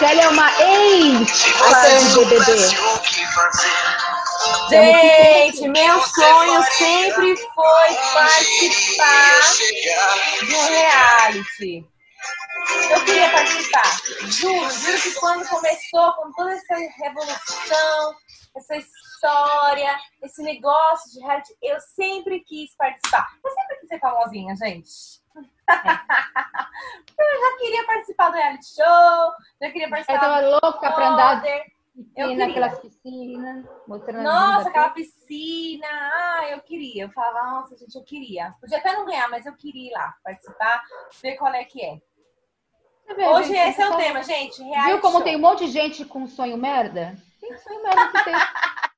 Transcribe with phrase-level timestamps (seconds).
[0.00, 1.42] Michelle é uma ex
[2.14, 2.56] de BBB.
[4.70, 9.40] Gente, meu sonho sempre foi participar
[10.46, 11.84] de um reality.
[12.90, 14.00] Eu queria participar.
[14.28, 18.14] Juro, juro que quando começou com toda essa revolução,
[18.56, 23.26] essa história, esse negócio de reality, eu sempre quis participar.
[23.44, 24.90] Eu sempre quis ser famosinha, gente.
[27.18, 31.08] Eu já queria participar do reality show, já queria Eu participar tava do louca pra
[31.08, 31.44] andar.
[32.16, 32.46] Eu queria.
[32.46, 35.86] naquelas piscinas, mostrando Nossa, aquela piscina.
[35.88, 37.04] Ah, eu queria.
[37.04, 38.54] Eu falava, nossa, gente, eu queria.
[38.60, 40.80] Podia até não ganhar, mas eu queria ir lá participar,
[41.20, 41.98] ver qual é que é.
[43.16, 44.62] Vê, Hoje gente, esse é o só- tema, gente.
[44.62, 45.22] Viu como show.
[45.24, 47.16] tem um monte de gente com sonho merda?
[47.40, 48.34] Tem sonho merda que tem.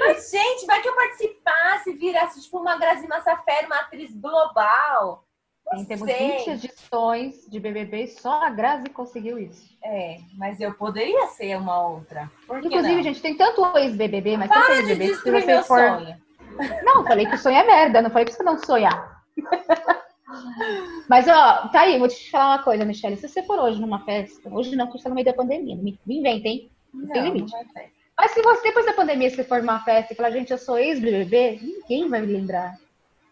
[0.00, 5.24] Mas, gente, vai que eu participasse, virasse tipo uma Grazi Massafera, uma atriz global.
[5.66, 6.38] Não Tem, temos sei.
[6.38, 9.70] 20 edições de BBB só a Grazi conseguiu isso.
[9.84, 12.30] É, mas eu poderia ser uma outra.
[12.48, 13.02] Que Inclusive, não?
[13.02, 15.78] gente, tem tanto ex-BBB, mas tanto Para de ex-BBB que se você for...
[15.78, 16.16] sonho.
[16.82, 19.22] Não, falei que o sonho é merda, não falei pra você não sonhar.
[21.08, 23.16] Mas, ó, tá aí, vou te falar uma coisa, Michelle.
[23.16, 25.76] Se você for hoje numa festa, hoje não, porque você tá no meio da pandemia,
[25.76, 26.70] não me, me inventa, hein?
[26.92, 27.52] Não, tem limite.
[27.52, 27.99] não.
[28.20, 30.78] Mas se você, depois da pandemia, você for numa festa e falar, gente, eu sou
[30.78, 32.74] ex-BBB, ninguém vai me lembrar.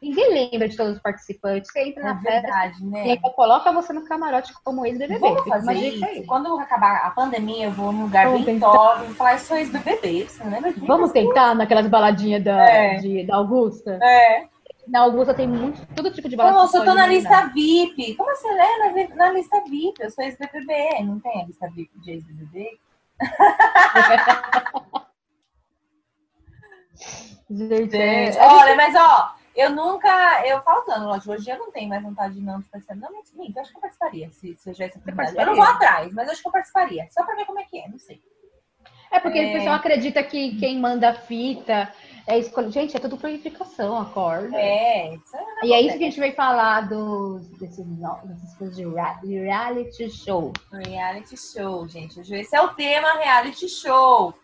[0.01, 1.71] Ninguém lembra de todos os participantes.
[1.71, 3.03] Você entra É na festa verdade, e né?
[3.03, 5.19] ainda coloca você no camarote como ex-BBB.
[5.19, 6.05] Vamos uma fazer isso.
[6.05, 6.25] aí.
[6.25, 8.71] Quando acabar a pandemia, eu vou num lugar Vamos bem tentar.
[8.73, 9.05] top.
[9.07, 10.27] Vou falar, eu sou ex-BBB.
[10.29, 10.87] Você não lembra mim?
[10.87, 12.95] Vamos tentar naquelas baladinhas da, É.
[12.97, 13.99] de- da Augusta?
[14.03, 14.47] É.
[14.87, 16.57] Na Augusta tem muito, todo tipo de balada.
[16.57, 18.15] Nossa, eu tô na lista VIP.
[18.15, 19.95] Como você é na, na lista VIP?
[20.01, 21.03] Eu sou ex-BBB.
[21.03, 22.79] Não tem a lista VIP de ex-BBB?
[27.51, 30.47] Gente, é- Gente, olha, mas ó, eu nunca.
[30.47, 32.97] Eu faltando, lógico, hoje eu não tenho mais vontade de não participar.
[32.97, 35.39] Não, mas sim, eu acho que eu participaria, se, se eu tivesse a oportunidade.
[35.39, 37.07] Eu não vou atrás, mas eu acho que eu participaria.
[37.11, 38.23] Só pra ver como é que é, não sei.
[39.11, 39.51] É porque É.
[39.51, 41.91] o pessoal acredita que quem manda a fita
[42.29, 42.71] é escolha.
[42.71, 44.55] Gente, é tudo purificação, acorda.
[44.55, 48.77] É, isso é E é isso que a gente veio falar dos, desses, dessas coisas
[48.77, 48.85] de,
[49.27, 50.53] reality show.
[50.71, 52.21] Reality show, gente.
[52.21, 54.35] Hoje Esse é o tema reality show.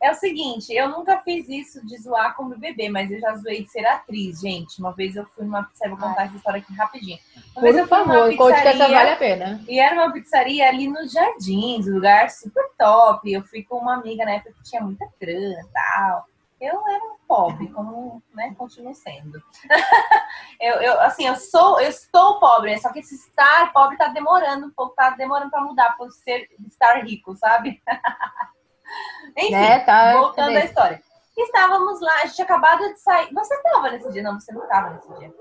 [0.00, 3.34] É o seguinte, eu nunca fiz isso de zoar com o BBB, mas eu já
[3.34, 4.78] zoei de ser atriz, gente.
[4.78, 7.18] Uma vez eu fui numa pizzaria, vou contar essa história aqui rapidinho.
[7.56, 9.60] Uma Por eu favor, conte que essa vale a pena.
[9.68, 13.30] E era uma pizzaria ali nos Jardins, um lugar super top.
[13.30, 16.28] Eu fui com uma amiga na época que tinha muita grana e tal.
[16.60, 19.40] Eu era um pobre, como né, continuo sendo.
[20.60, 24.66] eu, eu, assim, eu sou, eu estou pobre, só que esse estar pobre tá demorando
[24.66, 27.80] um pouco, tá demorando para mudar para ser estar rico, sabe?
[29.36, 31.02] Enfim, Né, tá, voltando à história.
[31.36, 33.32] Estávamos lá, a gente acabado de sair.
[33.32, 34.22] Você estava nesse dia?
[34.22, 35.32] Não, você não estava nesse dia.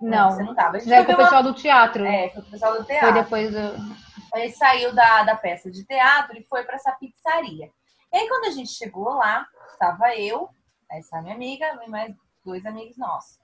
[0.00, 0.78] Não, você não estava.
[0.78, 2.04] Já é foi com o ver uma- pessoal do teatro.
[2.06, 3.12] É, foi com o pessoal do Foi teatro.
[3.14, 3.96] depois do.
[4.34, 7.68] Ele saiu da, da peça de teatro e foi para essa pizzaria.
[8.12, 10.48] E aí, quando a gente chegou lá, estava eu,
[10.90, 12.14] essa minha amiga e mais
[12.44, 13.38] dois amigos nossos.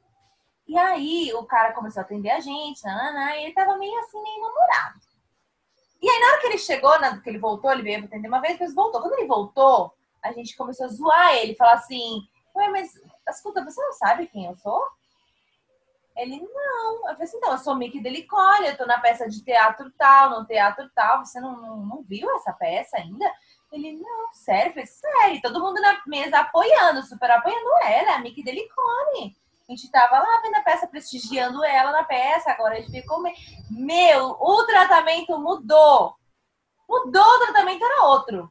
[0.66, 4.20] E aí, o cara começou a atender a gente, nananá, e ele tava meio assim,
[4.20, 4.98] meio namorado.
[6.02, 8.40] E aí, na hora que ele chegou, na, que ele voltou, ele veio atender uma
[8.40, 9.00] vez, depois voltou.
[9.00, 12.20] Quando ele voltou, a gente começou a zoar ele, falar assim:
[12.54, 14.82] Ué, mas escuta, você não sabe quem eu sou?
[16.16, 16.94] Ele, não.
[16.96, 20.30] Eu falei assim, então, eu sou Mickey Delicole, eu tô na peça de teatro tal,
[20.30, 21.24] no teatro tal.
[21.24, 23.30] Você não, não, não viu essa peça ainda?
[23.76, 24.72] Ele, não, sério?
[24.72, 25.42] Falei, sério.
[25.42, 29.36] Todo mundo na mesa apoiando, super apoiando ela, a Mickey Delicole.
[29.68, 33.20] A gente tava lá vendo a peça, prestigiando ela na peça, agora a gente ficou...
[33.20, 33.34] me-
[33.70, 36.14] Meu, o tratamento mudou.
[36.88, 38.50] Mudou, o tratamento era outro.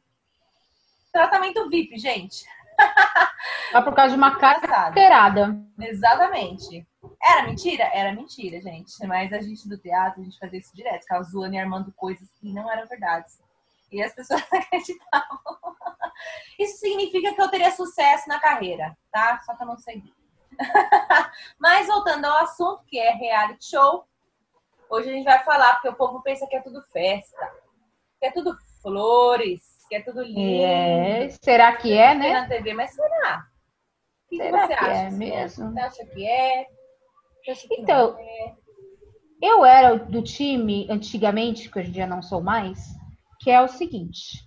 [1.12, 2.44] Tratamento VIP, gente.
[3.72, 4.92] Só por causa de uma carteirada.
[5.80, 6.86] Exatamente.
[7.22, 7.84] Era mentira?
[7.94, 8.92] Era mentira, gente.
[9.06, 12.28] Mas a gente do teatro, a gente fazia isso direto, ficava zoando e armando coisas
[12.38, 13.40] que não eram verdades.
[13.96, 15.38] E as pessoas acreditavam.
[16.58, 19.40] Isso significa que eu teria sucesso na carreira, tá?
[19.44, 20.12] Só que eu não segui.
[21.58, 24.06] Mas voltando ao assunto, que é reality show,
[24.88, 27.52] hoje a gente vai falar, porque o povo pensa que é tudo festa,
[28.18, 30.62] que é tudo flores, que é tudo lindo.
[30.62, 32.32] É, será que é, né?
[32.32, 33.46] na TV, mas será?
[34.24, 34.92] O que, que Será você que acha?
[34.92, 35.72] é mesmo?
[35.72, 36.66] Você acha que é?
[37.44, 38.54] Você acha que Então, é?
[39.40, 42.95] Eu era do time antigamente, que hoje em dia não sou mais,
[43.46, 44.44] que é o seguinte.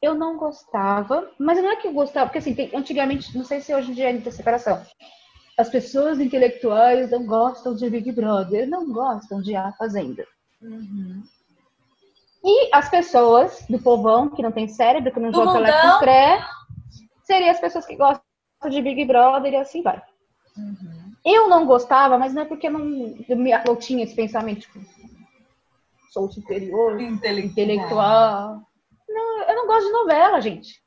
[0.00, 3.60] Eu não gostava, mas não é que eu gostava, porque assim, tem- antigamente, não sei
[3.60, 4.82] se hoje em dia é muita separação.
[5.58, 10.26] As pessoas intelectuais não gostam de Big Brother, não gostam de A Fazenda.
[10.62, 11.22] Uhum.
[12.42, 15.90] E as pessoas do povão, que não tem cérebro, que não Do joga mundão.
[15.90, 16.42] Lec Cré,
[17.24, 18.22] seriam as pessoas que gostam
[18.70, 20.00] de Big Brother e assim vai.
[20.56, 21.12] Uhum.
[21.22, 24.60] Eu não gostava, mas não é porque eu não eu, me- eu tinha esse pensamento,
[24.60, 24.80] tipo,
[26.16, 28.62] sou superior, intelectual.
[29.06, 30.80] Não, eu não gosto de novela, gente.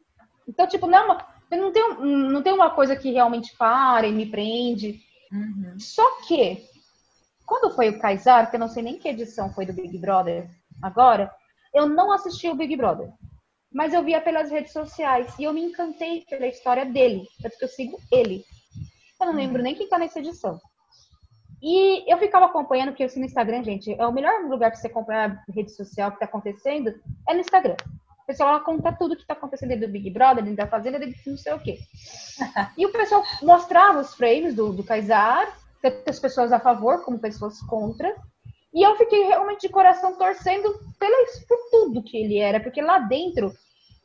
[0.47, 4.11] Então, tipo, não, é uma, não, tenho, não tem uma coisa que realmente para e
[4.11, 4.99] me prende.
[5.31, 5.75] Uhum.
[5.79, 6.65] Só que,
[7.45, 10.49] quando foi o Kaysar, que eu não sei nem que edição foi do Big Brother
[10.81, 11.31] agora,
[11.71, 13.11] eu não assisti o Big Brother.
[13.71, 17.23] Mas eu via pelas redes sociais e eu me encantei pela história dele.
[17.39, 18.43] Tanto que eu sigo ele.
[19.21, 20.59] Eu não lembro nem quem tá nessa edição.
[21.61, 24.87] E eu ficava acompanhando, porque assim no Instagram, gente, é o melhor lugar para você
[24.87, 26.93] acompanhar a rede social que tá acontecendo,
[27.27, 27.75] é no Instagram.
[28.23, 31.21] O pessoal conta tudo que tá acontecendo dentro do Big Brother, dentro da Fazenda, dentro
[31.21, 31.79] de não sei o quê.
[32.77, 35.51] E o pessoal mostrava os frames do, do Kaysar,
[35.81, 38.15] tanto as pessoas a favor como pessoas contra.
[38.73, 42.99] E eu fiquei realmente de coração torcendo pela, por tudo que ele era, porque lá
[42.99, 43.51] dentro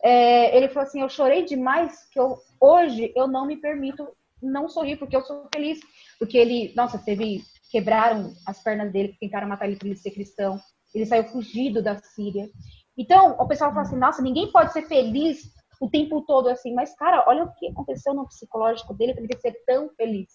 [0.02, 4.08] é, ele falou assim: eu chorei demais que eu, hoje eu não me permito
[4.44, 5.80] não sorrir, porque eu sou feliz.
[6.18, 7.42] Porque ele, nossa, teve.
[7.70, 10.60] Quebraram as pernas dele, tentaram matar ele por ele ser cristão.
[10.94, 12.48] Ele saiu fugido da Síria.
[12.96, 16.72] Então, o pessoal fala assim: nossa, ninguém pode ser feliz o tempo todo assim.
[16.72, 20.28] Mas, cara, olha o que aconteceu no psicológico dele para ele ser tão feliz.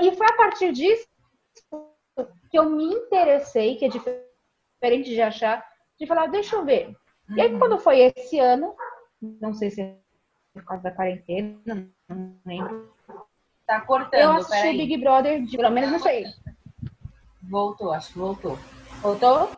[0.00, 1.08] E foi a partir disso
[2.50, 5.66] que eu me interessei, que é diferente de achar,
[5.98, 6.94] de falar, deixa eu ver.
[7.36, 8.74] E aí, quando foi esse ano,
[9.20, 9.98] não sei se é
[10.52, 11.60] por causa da quarentena,
[12.08, 12.92] não lembro.
[13.70, 14.76] Tá Eu cortando, assisti o peraí.
[14.78, 16.26] Big Brother, de, pelo menos não sei.
[17.48, 18.58] Voltou, acho que voltou.
[19.00, 19.48] Voltou?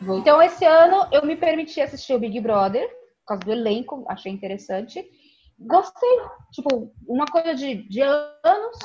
[0.00, 0.18] Voltou.
[0.18, 4.32] Então, esse ano, eu me permiti assistir o Big Brother, por causa do elenco, achei
[4.32, 5.08] interessante.
[5.56, 6.20] Gostei.
[6.50, 8.78] Tipo, uma coisa de, de anos.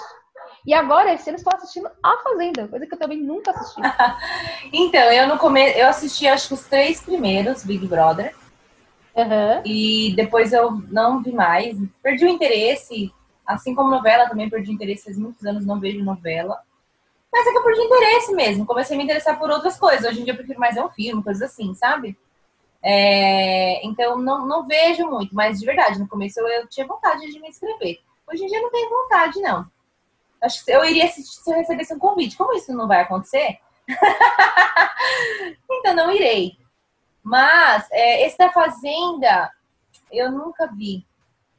[0.64, 3.82] E agora, esse ano, estou assistindo A Fazenda, coisa que eu também nunca assisti.
[4.72, 8.36] Então, eu no começo, eu assisti acho que os três primeiros Big Brother.
[9.16, 9.64] Aham.
[9.66, 11.76] E depois eu não vi mais.
[12.04, 13.12] Perdi o interesse.
[13.48, 15.06] Assim como novela, também perdi interesse.
[15.06, 16.62] Faz muitos anos não vejo novela.
[17.32, 18.66] Mas é que eu perdi interesse mesmo.
[18.66, 20.06] Comecei a me interessar por outras coisas.
[20.06, 22.18] Hoje em dia eu prefiro mais ver um filme, coisas assim, sabe?
[22.84, 25.34] É, Então não, não vejo muito.
[25.34, 28.00] Mas de verdade, no começo eu, eu tinha vontade de me inscrever.
[28.32, 29.66] Hoje em dia eu não tenho vontade, não.
[30.42, 32.38] Acho que eu iria assistir se eu recebesse um convite.
[32.38, 33.60] Como isso não vai acontecer,
[35.70, 36.58] então não irei.
[37.24, 39.52] Mas é, esse da Fazenda,
[40.12, 41.06] eu nunca vi.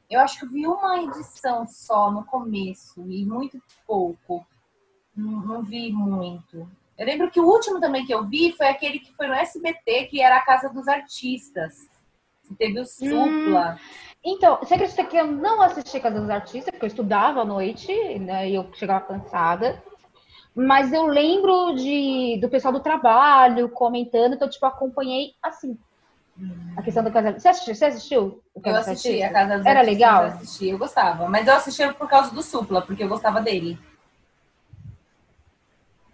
[0.09, 4.45] Eu acho que eu vi uma edição só no começo e muito pouco.
[5.15, 6.67] Não, não vi muito.
[6.97, 10.05] Eu lembro que o último também que eu vi foi aquele que foi no SBT,
[10.05, 11.87] que era a Casa dos Artistas.
[12.57, 13.79] Teve o Supla.
[14.25, 17.93] Então, você acredita que eu não assisti Casa dos Artistas, porque eu estudava à noite,
[18.19, 19.81] né, e eu chegava cansada.
[20.55, 25.77] Mas eu lembro de, do pessoal do trabalho comentando, então, tipo, acompanhei assim.
[26.77, 27.41] A questão do casamento.
[27.41, 27.75] Você assistiu?
[27.75, 29.31] Você assistiu o Eu assisti a?
[29.33, 29.99] Casa dos Era Artistas.
[29.99, 30.21] legal?
[30.23, 31.27] Eu assisti, eu gostava.
[31.27, 33.77] Mas eu assisti por causa do Supla, porque eu gostava dele.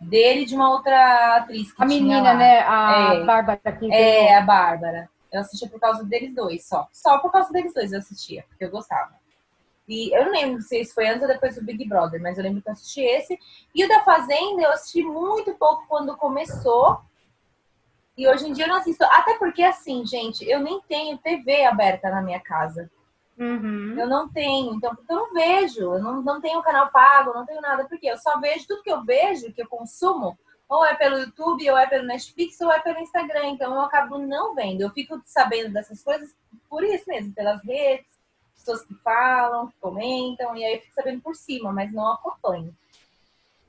[0.02, 2.60] Dele e de uma outra atriz que A tinha menina, né?
[2.62, 3.24] A É.
[3.26, 5.10] Bárbara que É, a Bárbara.
[5.32, 6.88] Eu assistia por causa deles dois, só.
[6.92, 9.14] Só por causa deles dois eu assistia, porque eu gostava.
[9.88, 12.44] E eu não lembro se isso foi antes ou depois do Big Brother, mas eu
[12.44, 13.38] lembro que eu assisti esse.
[13.74, 17.00] E o da Fazenda eu assisti muito pouco quando começou.
[18.18, 19.04] E hoje em dia eu não assisto.
[19.06, 22.90] Até porque, assim, gente, eu nem tenho TV aberta na minha casa.
[23.38, 24.00] Uhum.
[24.00, 27.60] Eu não tenho, então eu não vejo, eu não, não tenho canal pago, não tenho
[27.60, 31.20] nada, porque eu só vejo tudo que eu vejo, que eu consumo, ou é pelo
[31.20, 34.82] YouTube, ou é pelo Netflix, ou é pelo Instagram, então eu acabo não vendo.
[34.82, 36.34] Eu fico sabendo dessas coisas
[36.70, 38.08] por isso mesmo, pelas redes,
[38.56, 42.74] pessoas que falam, que comentam, e aí eu fico sabendo por cima, mas não acompanho.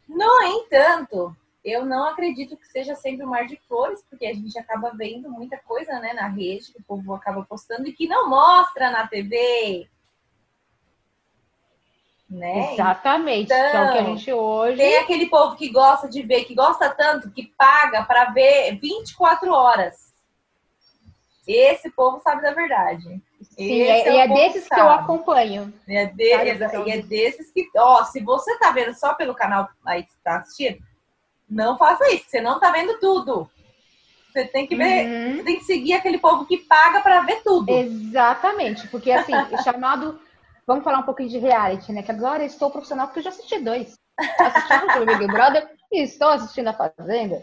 [0.08, 4.56] No entanto, eu não acredito que seja sempre um mar de flores, porque a gente
[4.58, 8.28] acaba vendo muita coisa né, na rede, que o povo acaba postando e que não
[8.30, 9.88] mostra na TV.
[12.30, 12.74] Né?
[12.74, 13.46] Exatamente.
[13.48, 14.76] que é o que a Então, gente hoje.
[14.76, 19.52] Tem aquele povo que gosta de ver, que gosta tanto, que paga para ver 24
[19.52, 20.06] horas.
[21.46, 23.22] Esse povo sabe da verdade.
[23.42, 25.02] Sim, Esse é- e é desses que eu sabe.
[25.04, 25.72] acompanho.
[25.86, 29.32] E é, de- então- e é desses que, ó, se você tá vendo só pelo
[29.34, 30.78] canal aí que tá assistindo,
[31.48, 33.48] não faça isso, você não tá vendo tudo.
[34.32, 35.36] Você tem que ver, Uhum.
[35.36, 37.70] você tem que seguir aquele povo que paga pra ver tudo.
[37.70, 39.32] Exatamente, porque assim,
[39.64, 40.20] chamado.
[40.66, 42.02] Vamos falar um pouquinho de reality, né?
[42.02, 43.96] Que agora eu estou profissional porque eu já assisti dois.
[44.18, 47.40] Assisti o Big Brother e estou assistindo a Fazenda.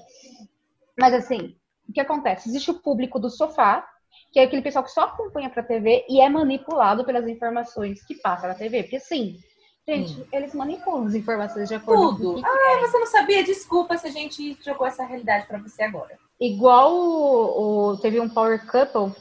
[1.00, 1.56] Mas assim,
[1.88, 2.50] o que acontece?
[2.50, 3.88] Existe o público do sofá,
[4.32, 8.16] que é aquele pessoal que só acompanha pra TV e é manipulado pelas informações que
[8.16, 8.84] passa na TV.
[8.84, 9.40] Porque sim,
[9.88, 10.28] gente, Sim.
[10.32, 12.32] eles manipulam as informações de acordo com Tudo.
[12.40, 13.44] o que Ah, você não sabia?
[13.44, 16.18] Desculpa se a gente jogou essa realidade pra você agora.
[16.40, 19.14] Igual o, o- teve um Power Couple,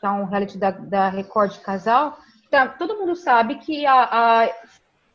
[0.00, 2.18] que é um reality da, da Record de casal,
[2.50, 4.04] tá, todo mundo sabe que a,
[4.44, 4.50] a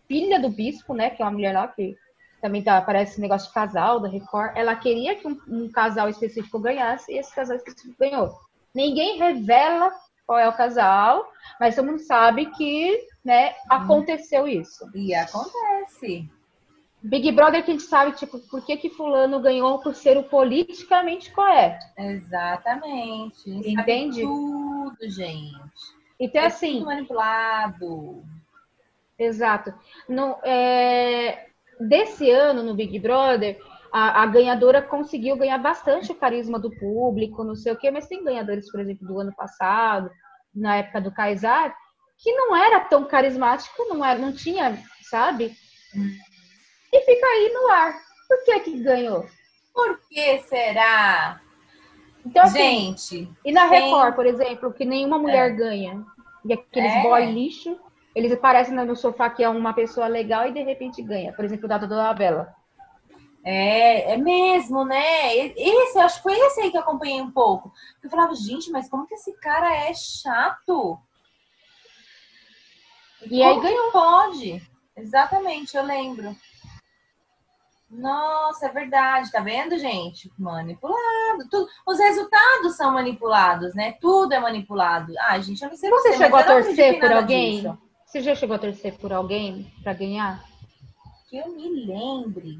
[0.08, 1.96] filha do bispo, né, que é uma mulher lá que
[2.42, 6.60] também tá, parece negócio de casal da Record, ela queria que um, um casal específico
[6.60, 8.32] ganhasse e esse casal específico ganhou.
[8.74, 9.92] Ninguém revela
[10.26, 11.26] qual é o casal,
[11.60, 14.90] mas todo mundo sabe que, né, aconteceu isso.
[14.96, 16.30] E acontece.
[17.04, 20.24] Big Brother que a gente sabe, tipo, por que que fulano ganhou por ser o
[20.24, 21.86] politicamente correto.
[21.98, 23.50] Exatamente.
[23.50, 24.22] Entende?
[24.22, 25.98] Sabe tudo, gente.
[26.18, 28.24] Então, É assim, manipulado.
[29.20, 29.74] Exato.
[30.08, 31.48] No, é,
[31.82, 33.60] desse ano, no Big Brother,
[33.92, 38.08] a, a ganhadora conseguiu ganhar bastante o carisma do público, não sei o quê, mas
[38.08, 40.10] tem ganhadores, por exemplo, do ano passado,
[40.56, 41.76] na época do Kaysar,
[42.18, 44.78] que não era tão carismático, não, era, não tinha,
[45.10, 45.56] sabe?
[46.94, 47.94] E fica aí no ar.
[48.28, 49.26] Por que que ganhou?
[49.74, 51.40] Por que será?
[52.26, 56.04] Então, assim, gente, e na tem- Record, por exemplo, que nenhuma mulher ganha.
[56.44, 57.02] E aqueles É.
[57.04, 57.80] boy lixo,
[58.16, 61.32] eles aparecem no sofá que é uma pessoa legal e de repente ganha.
[61.34, 62.54] Por exemplo, o dado da Bela.
[63.46, 65.34] é, é mesmo, né?
[65.56, 67.72] Esse, eu acho que foi esse aí que eu acompanhei um pouco.
[68.04, 71.00] Eu falava, gente, mas como que esse cara é chato?
[73.26, 73.92] E aí Como ganhou.
[73.92, 74.70] pode?
[74.96, 76.36] Exatamente, eu lembro.
[77.90, 80.30] Nossa, é verdade, tá vendo, gente?
[80.38, 81.48] Manipulado.
[81.50, 81.70] Tudo.
[81.86, 83.94] Os resultados são manipulados, né?
[84.02, 85.14] Tudo é manipulado.
[85.22, 87.62] Ah, gente, eu não sei Você você, chegou a torcer por alguém?
[87.62, 87.78] disso.
[88.06, 90.44] Você já chegou a torcer por alguém pra ganhar?
[91.30, 92.60] Que eu me lembre.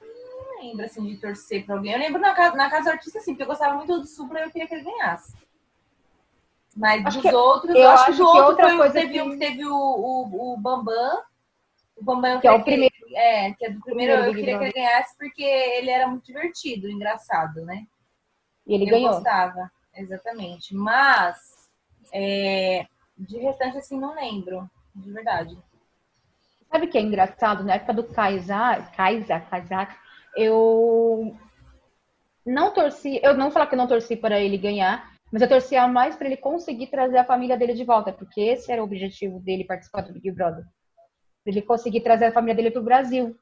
[0.00, 1.92] Não lembro, assim, de torcer pra alguém.
[1.92, 4.40] Eu lembro na casa, na casa do artista, assim, porque eu gostava muito do Supra
[4.40, 5.34] e eu queria que ele ganhasse.
[6.78, 8.92] Mas Acho dos que- outros, eu eu acho acho que outro outra foi o- coisa
[9.00, 11.22] teve, que- o- teve o, o, o Bambam.
[11.96, 14.34] O Bambam eu Que é o queria que- É, que é do primeiro, Primeiro eu
[14.34, 17.84] queria que ele ganhasse porque ele era muito divertido, engraçado, né?
[18.66, 19.10] E ele eu ganhou.
[19.14, 20.74] gostava, exatamente.
[20.74, 21.68] Mas,
[22.12, 22.86] é,
[23.18, 25.58] de restante, assim, não lembro, de verdade.
[26.70, 27.64] Sabe o que é engraçado?
[27.64, 29.98] Na época do Kaysar, Kaysar, Kaysar,
[30.36, 31.34] eu
[32.46, 35.48] não torci, eu não vou falar que eu não torci para ele ganhar, mas eu
[35.48, 38.84] torcia mais para ele conseguir trazer a família dele de volta, porque esse era o
[38.84, 40.64] objetivo dele participar do Big Brother.
[41.44, 43.36] Ele conseguir trazer a família dele para o Brasil.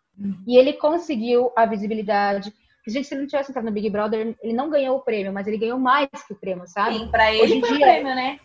[0.47, 2.53] E ele conseguiu a visibilidade.
[2.87, 5.47] Gente, se ele não tivesse entrado no Big Brother, ele não ganhou o prêmio, mas
[5.47, 6.99] ele ganhou mais que o prêmio, sabe?
[6.99, 8.41] Sim, pra Hoje ele em dia- prêmio, né?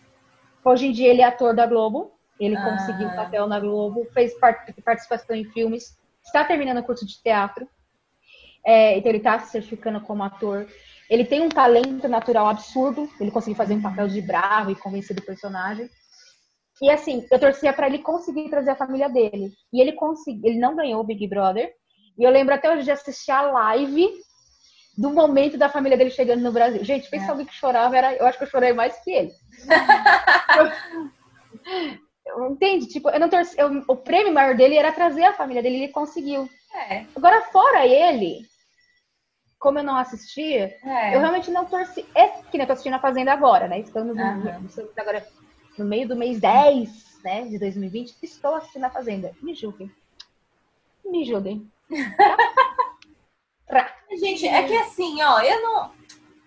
[0.66, 2.12] Hoje em dia ele é ator da Globo.
[2.40, 2.64] Ele Ah.
[2.72, 5.96] conseguiu um papel na Globo, fez part- participação em filmes,
[6.26, 7.68] está terminando o curso de teatro.
[8.66, 10.68] É, então ele está se certificando como ator.
[11.12, 13.10] Ele tem um talento natural absurdo.
[13.20, 15.90] Ele conseguiu fazer um papel de bravo e convencer do personagem.
[16.82, 19.52] E assim, eu torcia para ele conseguir trazer a família dele.
[19.74, 20.50] E ele conseguiu.
[20.50, 21.70] Ele não ganhou o Big Brother.
[22.18, 24.08] E eu lembro até hoje de assistir a live
[24.98, 26.82] do momento da família dele chegando no Brasil.
[26.84, 27.30] Gente, pensa É.
[27.30, 29.32] alguém que chorava, era, eu acho que eu chorei mais que ele.
[32.50, 32.88] Entende?
[32.88, 35.92] Tipo, eu não torci, eu- o prêmio maior dele era trazer a família dele, ele
[35.92, 36.50] conseguiu.
[36.90, 38.46] É, Agora, fora ele,
[39.62, 41.16] como eu não assistia, é.
[41.16, 42.04] eu realmente não torci.
[42.16, 43.80] É que nem eu tô assistindo a Fazenda agora, né?
[43.80, 44.24] Estamos, no-
[44.98, 45.24] agora
[45.78, 48.18] no meio do mês 10, né, de 2020.
[48.24, 49.32] Estou assistindo a Fazenda.
[49.40, 49.92] Me julguem.
[51.06, 51.72] Me julguem.
[54.20, 55.92] Gente, é que assim, ó, eu não.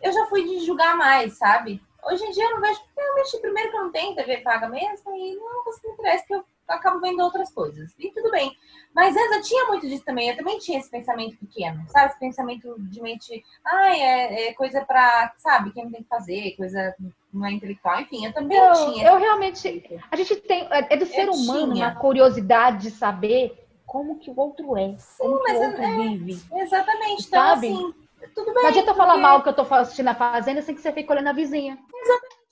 [0.03, 1.81] Eu já fui de julgar mais, sabe?
[2.05, 2.81] Hoje em dia eu não vejo.
[2.97, 6.35] Realmente, primeiro que eu não tenho TV paga mesmo, e não consigo me interessa, porque
[6.35, 7.93] eu acabo vendo outras coisas.
[7.99, 8.53] E tudo bem.
[8.95, 10.29] Mas antes eu tinha muito disso também.
[10.31, 12.11] Eu também tinha esse pensamento pequeno, sabe?
[12.11, 13.43] Esse pensamento de mente.
[13.65, 15.33] Ai, é, é coisa pra.
[15.39, 15.73] Sabe?
[15.73, 16.95] Quem não tem que fazer, coisa
[17.33, 18.01] não é intelectual.
[18.01, 19.09] Enfim, eu também Eu, tinha.
[19.09, 19.85] eu realmente.
[20.11, 20.67] A gente tem.
[20.71, 21.87] É é do ser Eu humano tinha.
[21.89, 24.97] uma curiosidade de saber como que o outro é.
[25.19, 26.43] como que mas o é- outro vive.
[26.55, 27.27] Exatamente.
[27.27, 27.67] Então, Sabe?
[27.67, 27.95] assim,
[28.35, 28.63] tudo bem.
[28.63, 30.93] Não adianta eu falar porque- mal que eu tô assistindo a Fazenda sem que você
[30.93, 31.77] fique olhando a vizinha.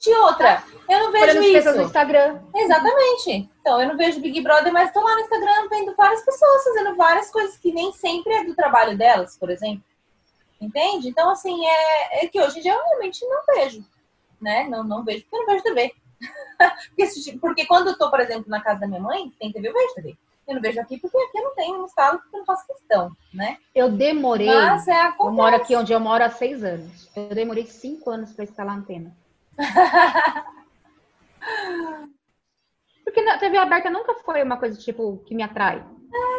[0.03, 1.91] De outra, eu não vejo Olhando as pessoas no isso.
[1.91, 2.41] Instagram.
[2.57, 3.49] Exatamente.
[3.61, 6.97] Então, eu não vejo Big Brother, mas tô lá no Instagram vendo várias pessoas fazendo
[6.97, 9.85] várias coisas que nem sempre é do trabalho delas, por exemplo.
[10.61, 11.09] Entende?
[11.09, 13.85] Então, assim, é, é que hoje em dia eu realmente não vejo.
[14.41, 14.67] Né?
[14.69, 15.95] Não, não vejo, porque eu não vejo TV.
[16.97, 19.69] porque, porque quando eu tô, por exemplo, na casa da minha mãe, que tem TV,
[19.69, 20.17] eu vejo TV.
[20.49, 22.67] Eu não vejo aqui porque aqui eu não tenho um estado porque eu não faço
[22.67, 23.57] questão, né?
[23.73, 24.49] Eu demorei.
[24.49, 27.09] Mas é Eu moro aqui onde eu moro há seis anos.
[27.15, 29.22] Eu demorei cinco anos para instalar a antena.
[33.05, 35.85] Porque na TV aberta nunca foi uma coisa tipo que me atrai.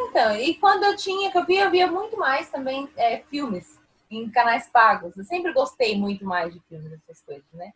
[0.10, 3.80] Então, e quando eu tinha, que eu via, eu via muito mais também é, filmes
[4.10, 5.18] em canais pagos.
[5.18, 7.74] Eu sempre gostei muito mais de filmes, essas coisas, né?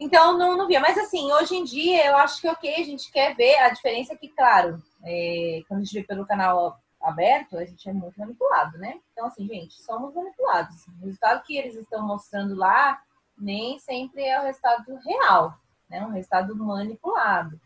[0.00, 0.80] Então, não, não via.
[0.80, 4.14] Mas, assim, hoje em dia, eu acho que, ok, a gente quer ver a diferença
[4.14, 8.18] é que, claro, é, quando a gente vê pelo canal aberto, a gente é muito
[8.18, 9.00] manipulado, né?
[9.12, 10.86] Então, assim, gente, somos manipulados.
[10.86, 13.00] O resultado que eles estão mostrando lá
[13.38, 15.54] nem sempre é o resultado real.
[15.88, 16.04] né?
[16.04, 17.58] Um resultado manipulado.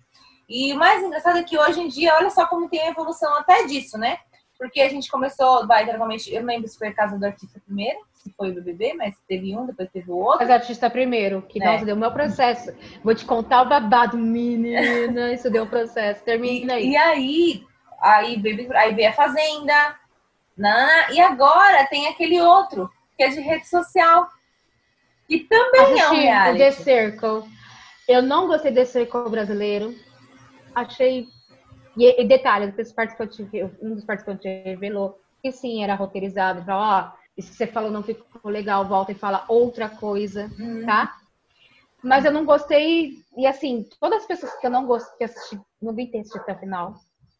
[0.48, 3.34] E o mais engraçado é que hoje em dia, olha só como tem a evolução
[3.38, 4.18] até disso, né?
[4.58, 7.60] Porque a gente começou, vai, geralmente, eu não lembro se foi a casa do artista
[7.64, 10.38] primeiro, se foi o BBB, mas teve um, depois teve o outro.
[10.40, 11.66] Mas artista primeiro, que É.
[11.66, 12.72] nossa, deu meu processo.
[13.02, 15.32] Vou te contar o babado, menina.
[15.32, 16.22] Isso deu processo.
[16.22, 16.90] Termina aí.
[16.90, 17.66] E aí,
[18.00, 19.96] aí veio, aí veio a Fazenda,
[20.56, 21.06] né?
[21.12, 24.28] e agora tem aquele outro, que é de rede social,
[25.28, 26.82] que também é um o The reality.
[26.82, 27.44] Circle.
[28.08, 29.94] Eu não gostei desse Circle brasileiro.
[30.74, 31.26] Achei.
[31.96, 36.64] E, e detalhe, um dos participantes revelou que sim, era roteirizado.
[36.64, 40.84] Falou, ó, isso que você falou não ficou legal, volta e fala outra coisa, Hum.
[40.86, 41.14] tá?
[42.02, 43.12] Mas eu não gostei.
[43.36, 46.42] E assim, todas as pessoas que eu não gostei, que assisti, não vi ter assistido
[46.42, 46.94] até o final.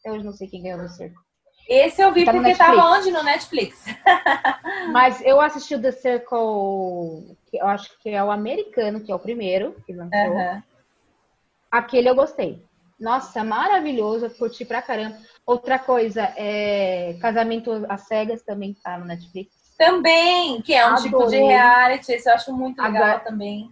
[0.04, 1.18] Eu hoje não sei quem ganhou no Circle.
[1.68, 2.98] Esse eu vi Tá porque tava Netflix.
[2.98, 3.10] onde?
[3.12, 3.84] No Netflix.
[4.92, 9.14] Mas eu assisti o The Circle, que eu acho que é o americano, que é
[9.14, 10.62] o primeiro que lançou.
[11.70, 12.62] Aquele eu gostei.
[13.00, 15.16] Nossa, maravilhoso, eu curti pra caramba.
[15.46, 19.52] Outra coisa, é Casamento às Cegas também tá no Netflix.
[19.78, 21.42] Também, que é um tipo de Adorei.
[21.46, 23.70] reality, esse eu acho muito legal Agora- também.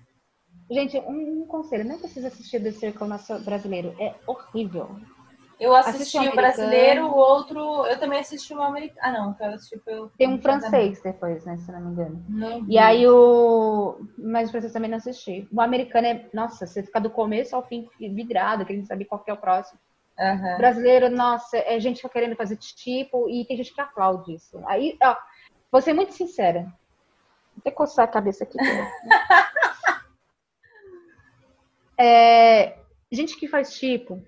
[0.71, 3.07] Gente, um, um conselho, não precisa assistir The Circle
[3.45, 4.97] brasileiro, é horrível.
[5.61, 7.87] Eu assisti Assisti o o brasileiro, o outro.
[7.87, 8.99] Eu também assisti o americano.
[9.03, 10.09] Ah, não, eu assisti foi.
[10.17, 12.25] Tem um francês depois, né, se não me engano.
[12.31, 12.65] Não.
[12.67, 14.01] E aí o...
[14.17, 15.47] Mas o francês também não assisti.
[15.53, 16.27] O americano é...
[16.33, 19.79] Nossa, você fica do começo ao fim vidrado, querendo saber qual que é o próximo.
[20.19, 20.59] Aham.
[20.59, 24.63] brasileiro, nossa, é gente que fica querendo fazer tipo e tem gente que aplaude isso.
[24.67, 25.17] Aí, ó,
[25.73, 26.65] vou ser muito sincera.
[26.65, 28.59] Vou até coçar a cabeça aqui.
[31.97, 32.77] é,
[33.11, 34.23] gente que faz tipo,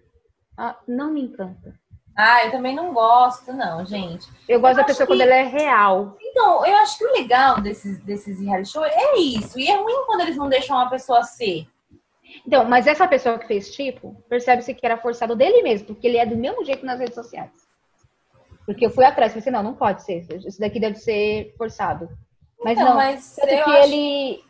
[0.64, 1.74] ah, não me encanta.
[2.16, 4.28] Ah, eu também não gosto, não, gente.
[4.48, 6.16] Eu gosto da acho pessoa que- quando ela é real.
[6.20, 9.58] Então, eu acho que o legal desses, desses reality show é isso.
[9.58, 11.66] E é ruim quando eles não deixam uma pessoa ser.
[12.46, 16.18] Então, mas essa pessoa que fez tipo, percebe-se que era forçado dele mesmo, porque ele
[16.18, 17.50] é do mesmo jeito nas redes sociais.
[18.64, 20.24] Porque eu fui atrás, pensei, não, não pode ser.
[20.46, 22.08] Isso daqui deve ser forçado.
[22.62, 24.44] Mas Então, não, mas Tanto eu que acho ele.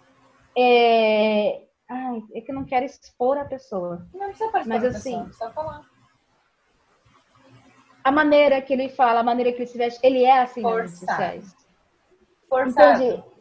[0.57, 1.63] É...
[1.89, 4.07] Ai, é que eu não quero expor a pessoa.
[4.13, 5.92] não precisa mas da assim, pessoa, só falar.
[8.05, 10.75] A maneira que ele fala, a maneira que ele se veste, ele é assim nas
[10.75, 11.19] redes Forçado.
[11.23, 11.57] sociais.
[12.49, 13.03] Forçado.
[13.03, 13.33] Entendi.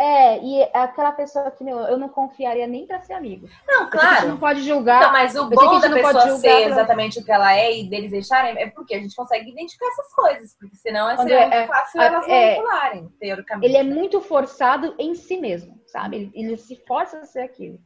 [0.00, 3.48] É, e aquela pessoa que, meu, eu não confiaria nem pra ser amigo.
[3.66, 4.28] Não, sei que a gente claro.
[4.28, 5.00] não pode julgar.
[5.02, 7.80] Não, mas o bom gente da não pode pessoa ser exatamente o que ela é
[7.80, 10.56] e deles deixarem é porque a gente consegue identificar essas coisas.
[10.56, 13.66] Porque senão é é- é- fácil é- elas é- manipularem, teoricamente.
[13.66, 16.16] ele é muito forçado em si mesmo, sabe?
[16.16, 17.80] Ele, ele se força a ser aquilo.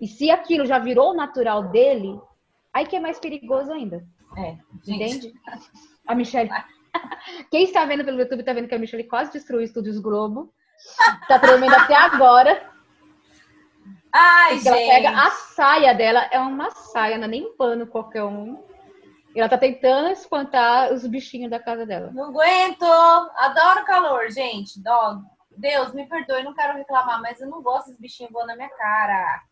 [0.00, 2.18] E se aquilo já virou o natural dele,
[2.72, 4.02] aí que é mais perigoso ainda.
[4.38, 5.26] É, gente.
[5.26, 5.34] Entende?
[6.06, 6.50] A Michelle.
[7.50, 10.52] Quem está vendo pelo YouTube está vendo que a Michelle quase destruiu o Estúdios Globo.
[11.26, 12.70] Tá tremendo até agora.
[14.12, 14.90] Ai, Porque ela gente.
[14.90, 18.62] pega a saia dela, é uma saia, não é nem um pano qualquer um.
[19.34, 22.10] E ela tá tentando espantar os bichinhos da casa dela.
[22.12, 22.84] Não aguento.
[22.84, 24.80] Adoro calor, gente.
[24.86, 25.18] Ó,
[25.56, 28.70] Deus, me perdoe, não quero reclamar, mas eu não gosto dos bichinhos voando na minha
[28.70, 29.42] cara.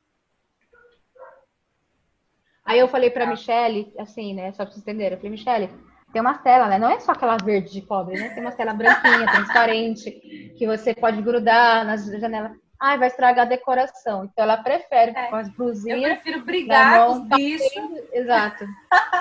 [2.66, 4.50] Aí eu falei pra Michelle, assim, né?
[4.52, 5.12] Só pra vocês entenderem.
[5.12, 5.70] Eu falei, Michelle,
[6.12, 6.78] tem uma tela, né?
[6.78, 8.30] Não é só aquela verde de cobre, né?
[8.30, 10.10] Tem uma tela branquinha, transparente,
[10.58, 12.52] que você pode grudar nas janelas.
[12.78, 14.24] Ai, vai estragar a decoração.
[14.24, 15.28] Então ela prefere É.
[15.28, 16.18] com as Eu blusinhas.
[16.18, 17.72] prefiro brigar Na com mão, os bichos.
[18.12, 18.66] Exato.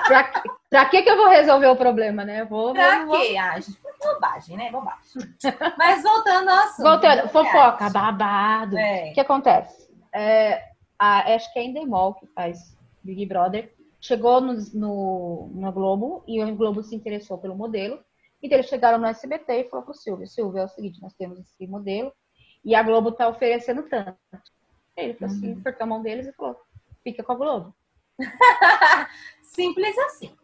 [0.06, 2.42] Pra, que- pra que que eu vou resolver o problema, né?
[2.42, 3.34] Eu Vou, Pra vou, vou- quê?
[3.38, 4.70] Ah, gente, bobagem, né?
[4.70, 5.00] Bobagem.
[5.78, 6.82] Mas voltando ao assunto.
[6.82, 8.76] Voltando, do fofoca, babado.
[8.76, 9.10] É.
[9.10, 9.88] O que acontece?
[10.12, 10.62] É,
[10.98, 12.75] a, acho que é a Endemol, que faz
[13.06, 17.98] Big Brother, chegou no, no, no Globo e o Globo se interessou pelo modelo.
[18.42, 21.38] Então eles chegaram no SBT e falou pro Silvio, Silvio, é o seguinte, nós temos
[21.38, 22.12] esse modelo
[22.64, 24.16] e a Globo tá oferecendo tanto.
[24.96, 25.58] Ele falou assim, Uhum.
[25.60, 26.60] apertou a mão deles e falou,
[27.02, 27.74] fica com a Globo.
[29.42, 30.36] Simples assim.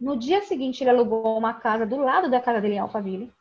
[0.00, 3.32] No dia seguinte, ele alugou uma casa do lado da casa dele em Alphaville.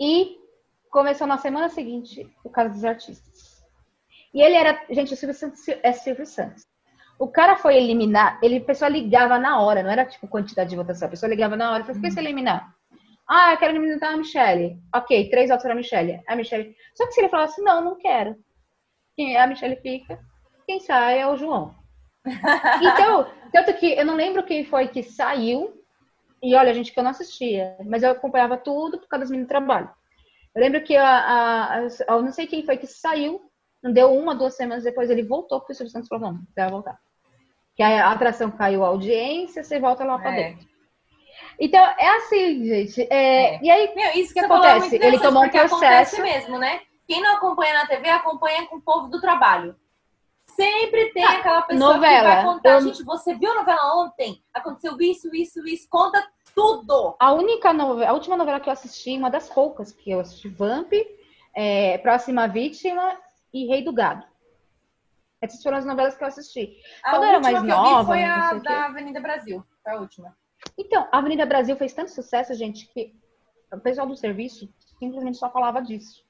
[0.00, 0.38] E
[0.90, 3.29] começou na semana seguinte o caso dos artistas.
[4.32, 4.80] E ele era.
[4.90, 6.64] Gente, o Silvio Santos é Silvio Santos.
[7.18, 10.76] O cara foi eliminar, ele, a pessoa ligava na hora, não era tipo quantidade de
[10.76, 12.72] votação, a pessoa ligava na hora e falou: por que você eliminar?
[13.28, 14.78] Ah, eu quero eliminar a Michelle.
[14.94, 16.20] Ok, três votos para a Michelle.
[16.26, 16.74] A Michelle.
[16.96, 18.36] Só que se ele falasse, não, não quero.
[19.16, 20.18] Quem a Michelle fica,
[20.66, 21.74] quem sai é o João.
[22.82, 25.76] Então, tanto que eu não lembro quem foi que saiu.
[26.42, 29.46] E olha, gente, que eu não assistia, mas eu acompanhava tudo por causa das meninas
[29.46, 29.90] do trabalho.
[30.54, 33.49] Eu lembro que a, a, a- eu não sei quem foi que saiu,
[33.82, 36.60] não deu uma, duas semanas depois, ele voltou porque o Silvio Santos falou, não, você
[36.60, 36.98] vai voltar.
[37.76, 40.50] Que a atração caiu a audiência, você volta lá pra É.
[40.50, 40.68] dentro.
[41.58, 43.02] Então, é assim, gente.
[43.10, 43.60] é, É.
[43.62, 44.96] E aí, Meu, isso que é acontece?
[44.96, 45.74] Ele tomou um processo.
[45.76, 46.80] acontece mesmo, né?
[47.06, 49.74] Quem não acompanha na TV, acompanha com o povo do trabalho.
[50.46, 52.18] Sempre tem Ah, aquela pessoa novela.
[52.28, 52.70] que vai contar.
[52.72, 54.42] Eu- Gente, você viu a novela ontem?
[54.52, 55.88] Aconteceu isso, isso, isso.
[55.88, 56.22] Conta
[56.54, 57.14] tudo.
[57.18, 60.48] A única novela, a última novela que eu assisti, uma das poucas que eu assisti,
[60.48, 60.92] Vamp,
[61.54, 63.16] é, Próxima Vítima
[63.52, 64.26] e Rei do Gado.
[65.40, 66.76] Essas foram as novelas que eu assisti.
[67.02, 69.64] A Quando eu era mais nova, foi a da Avenida Brasil.
[69.82, 70.36] Foi a última.
[70.76, 73.14] Então, a Avenida Brasil fez tanto sucesso, gente, que
[73.72, 76.22] o pessoal do serviço simplesmente só falava disso.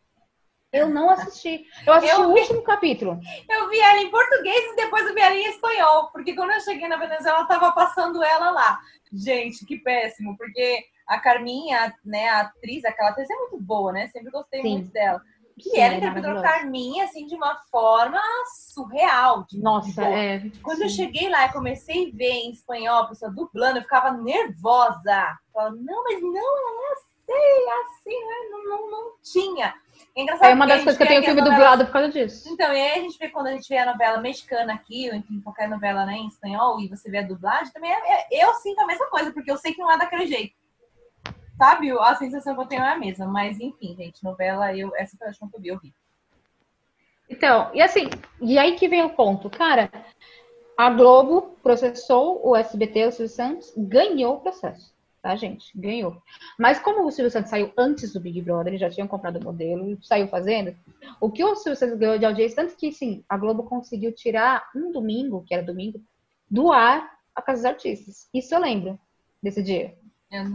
[0.72, 1.66] Eu não assisti.
[1.84, 2.40] Eu assisti Eu o vi.
[2.40, 3.18] último capítulo.
[3.48, 6.12] Eu vi ela em português e depois eu vi ela em espanhol.
[6.12, 8.78] Porque quando eu cheguei na Venezuela, ela tava passando ela lá.
[9.12, 10.36] Gente, que péssimo.
[10.36, 14.06] Porque a Carminha, né, a atriz, aquela atriz é muito boa, né?
[14.08, 14.72] Sempre gostei Sim.
[14.74, 15.20] muito dela.
[15.60, 16.58] E Sim, ela é interpretou maravilhosa.
[16.60, 18.20] Carminha, assim, de uma forma
[18.72, 19.44] surreal.
[19.48, 20.40] de Nossa, é.
[20.62, 20.96] Quando eu sim.
[20.96, 25.38] cheguei lá e comecei a ver em espanhol, a pessoa dublando, eu ficava nervosa.
[25.52, 29.74] Falava, não, mas não é assim, é assim, não, é, não, não, não tinha.
[30.16, 32.08] É engraçado É uma das coisas que eu tenho filme as novelas- dublado por causa
[32.08, 32.48] disso.
[32.48, 35.16] Então, e aí a gente vê quando a gente vê a novela mexicana aqui, ou
[35.16, 37.96] enfim, qualquer novela né, em espanhol, e você vê a dublagem, também é,
[38.34, 40.54] é- eu sinto a mesma coisa, porque eu sei que não é daquele jeito.
[41.60, 41.90] Sabe?
[41.90, 43.26] A sensação que eu tenho é a mesma.
[43.26, 45.94] Mas, enfim, gente, novela, eu, essa foi a última que eu vi, eu vi.
[47.28, 48.08] Então, e assim,
[48.40, 49.90] e aí que vem o ponto, cara.
[50.74, 55.70] A Globo processou o SBT, o Silvio Santos, ganhou o processo, tá, gente?
[55.78, 56.16] Ganhou.
[56.58, 59.44] Mas como o Silvio Santos saiu antes do Big Brother, eles já tinham comprado o
[59.44, 60.74] modelo, saiu fazendo,
[61.20, 64.70] o que o Silvio Santos ganhou de audiência, tanto que, sim, a Globo conseguiu tirar
[64.74, 66.00] um domingo, que era domingo,
[66.50, 68.30] do ar a Casa dos Artistas.
[68.32, 68.98] Isso eu lembro
[69.42, 69.94] desse dia.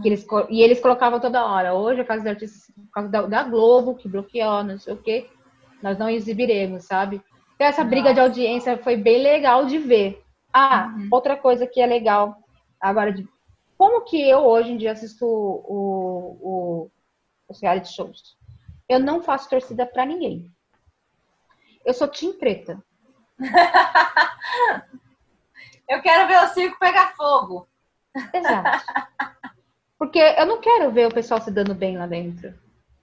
[0.02, 1.74] Que eles, e eles colocavam toda hora.
[1.74, 4.96] Hoje, a Casa dos Artistas, por causa da, da Globo, que bloqueou, não sei o
[4.96, 5.28] quê,
[5.82, 7.22] nós não exibiremos, sabe?
[7.54, 10.22] Então, essa briga de audiência foi bem legal de ver.
[10.52, 11.08] Ah, Uhum.
[11.12, 12.36] outra coisa que é legal
[12.80, 13.28] agora de.
[13.76, 16.90] Como que eu hoje em dia assisto o, o,
[17.48, 18.34] os reality shows?
[18.88, 20.50] Eu não faço torcida pra ninguém.
[21.84, 22.82] Eu sou Team Preta.
[25.88, 27.68] Eu quero ver o circo pegar fogo.
[28.34, 28.84] Exato.
[29.98, 32.54] Porque eu não quero ver o pessoal se dando bem lá dentro.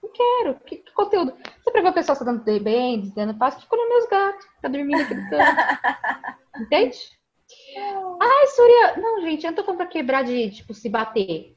[0.02, 0.54] Não quero.
[0.60, 1.34] Que, que conteúdo?
[1.66, 4.46] É pra ver o pessoal se dando bem, dando paz, fica nos meus gatos.
[4.62, 5.60] Tá dormindo aqui no canto.
[6.60, 6.98] Entende?
[8.20, 8.96] Ai, Surya.
[8.98, 11.54] Não, gente, eu não tô falando pra quebrar de, tipo, se bater.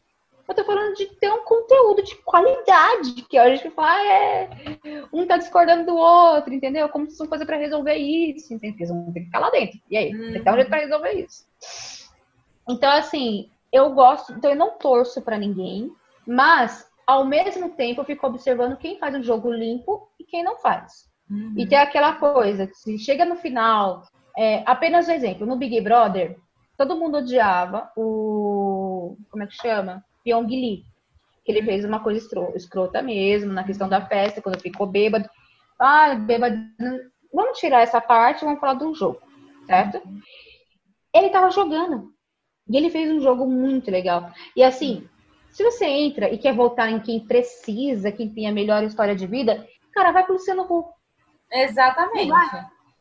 [0.47, 3.21] Eu tô falando de ter um conteúdo de qualidade.
[3.29, 4.49] Que a gente fala, ah, é.
[5.11, 6.87] Um tá discordando do outro, entendeu?
[6.87, 8.53] Como se fosse coisa pra resolver isso.
[8.53, 8.77] Entendeu?
[8.79, 9.77] Eles vão ter que ficar lá dentro.
[9.89, 10.11] E aí?
[10.11, 11.45] Tem que dar um jeito pra resolver isso.
[12.69, 15.91] Então, assim, eu gosto, então eu não torço pra ninguém,
[16.25, 20.57] mas ao mesmo tempo eu fico observando quem faz um jogo limpo e quem não
[20.57, 21.07] faz.
[21.57, 24.03] E tem aquela coisa, se chega no final,
[24.37, 26.37] é, apenas um exemplo, no Big Brother,
[26.77, 29.17] todo mundo odiava o.
[29.29, 30.05] Como é que chama?
[30.23, 30.83] Pyong Lee.
[31.43, 32.25] Que ele fez uma coisa
[32.55, 35.29] escrota mesmo, na questão da festa, quando ficou bêbado.
[35.79, 36.55] Ah, bêbado.
[37.33, 39.19] Vamos tirar essa parte e vamos falar do jogo,
[39.65, 40.01] certo?
[41.13, 42.13] Ele tava jogando.
[42.69, 44.29] E ele fez um jogo muito legal.
[44.55, 45.07] E assim,
[45.51, 49.25] se você entra e quer votar em quem precisa, quem tem a melhor história de
[49.25, 50.89] vida, cara, vai pro Luciano Huck.
[51.51, 52.31] Exatamente.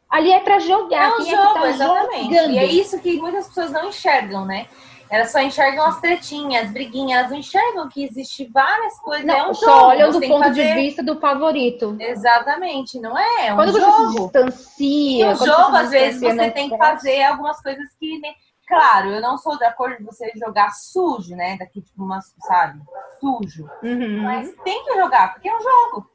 [0.08, 1.10] Ali é pra jogar.
[1.10, 2.34] É um quem jogo, é tá exatamente.
[2.34, 2.50] jogando?
[2.52, 4.66] E é isso que muitas pessoas não enxergam, né?
[5.08, 9.24] Elas só enxergam as tretinhas, as briguinhas, elas não enxergam que existe várias coisas.
[9.24, 9.86] Não, é um só jogo.
[9.86, 11.96] olham do ponto de fazer- vista do favorito.
[12.00, 13.46] Exatamente, não é?
[13.48, 14.10] É um Quando você se jogo.
[14.10, 15.30] E distancia.
[15.32, 18.18] o quando jogo, às vezes, você tem que fazer algumas coisas que.
[18.18, 18.28] né?
[18.66, 21.56] Claro, eu não sou de acordo de você jogar sujo, né?
[21.56, 22.80] Daqui, tipo, uma, sabe?
[23.20, 23.70] Sujo.
[23.82, 24.22] Uhum.
[24.22, 26.10] Mas tem que jogar, porque é um jogo.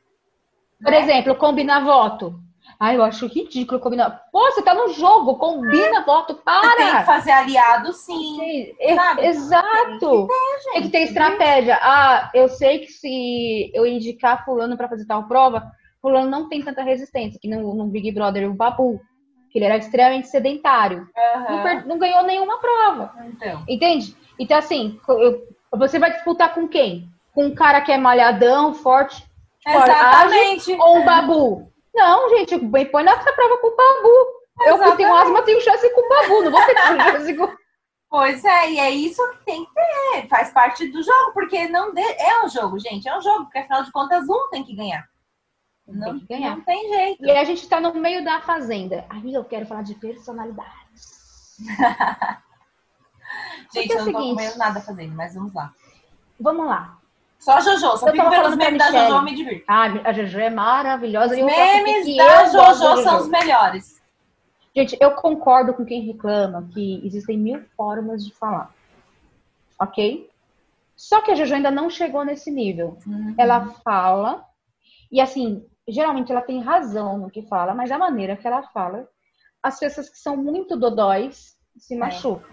[0.84, 2.40] Por exemplo, combinar voto.
[2.80, 4.24] Ai, eu acho ridículo combinar.
[4.32, 7.04] Pô, você tá no jogo, combina voto, Tem que para!
[7.06, 8.36] fazer aliado, sim.
[8.40, 9.26] Sim, e- Sabe?
[9.28, 10.28] Exato!
[10.74, 11.78] Tem que ter estratégia.
[11.82, 16.64] Ah, eu sei que se eu indicar fulano pra fazer tal prova, fulano não tem
[16.64, 19.00] tanta resistência, que no, no Big Brother, o Babu,
[19.52, 21.08] que ele era extremamente sedentário.
[21.16, 21.64] Não, Aham.
[21.64, 23.14] per- não ganhou nenhuma prova.
[23.26, 23.64] Então.
[23.68, 24.16] Entende?
[24.40, 25.44] Então, assim, eu-
[25.78, 27.08] você vai disputar com quem?
[27.34, 29.24] Com um cara que é malhadão, forte,
[29.64, 30.74] forte, ágil, Exatamente.
[30.74, 31.72] ou um babu?
[31.94, 34.42] Não, gente, bem, põe nessa prova com o babu.
[34.66, 35.22] Eu que tenho Exatamente.
[35.28, 36.44] asma, tenho chance com o babu.
[36.44, 37.62] Não vou ter chance com...
[38.10, 40.28] Pois é, e é isso que tem que ter.
[40.28, 43.08] Faz parte do jogo, porque não de- é um jogo, gente.
[43.08, 45.06] É um jogo, porque afinal de contas, um tem que ganhar.
[45.92, 46.56] Não Tem que ganhar.
[46.56, 47.26] não tem jeito.
[47.26, 49.06] E aí a gente tá no meio da fazenda.
[49.10, 51.58] Aí eu quero falar de personalidades.
[53.74, 55.74] Gente, é eu não tô seguinte- medo nada fazendo, mas vamos lá.
[56.40, 56.98] Vamos lá.
[57.40, 58.92] Só Jojo, só Eu fico tava vendo os falando pra memes da.
[58.92, 59.66] Jojo, eu me divirto.
[59.68, 61.34] Ah, a Jojo é maravilhosa.
[61.36, 64.02] Os memes da Jojo da são os melhores.
[64.76, 68.72] Gente, eu concordo com quem reclama que existem mil formas de falar.
[69.80, 70.30] Ok?
[70.96, 72.98] Só que a Jojo ainda não chegou nesse nível.
[73.08, 73.34] Uhum.
[73.38, 74.46] Ela fala.
[75.12, 79.08] E assim, geralmente ela tem razão no que fala, mas a maneira que ela fala,
[79.62, 82.50] as pessoas que são muito dodóis se machucam.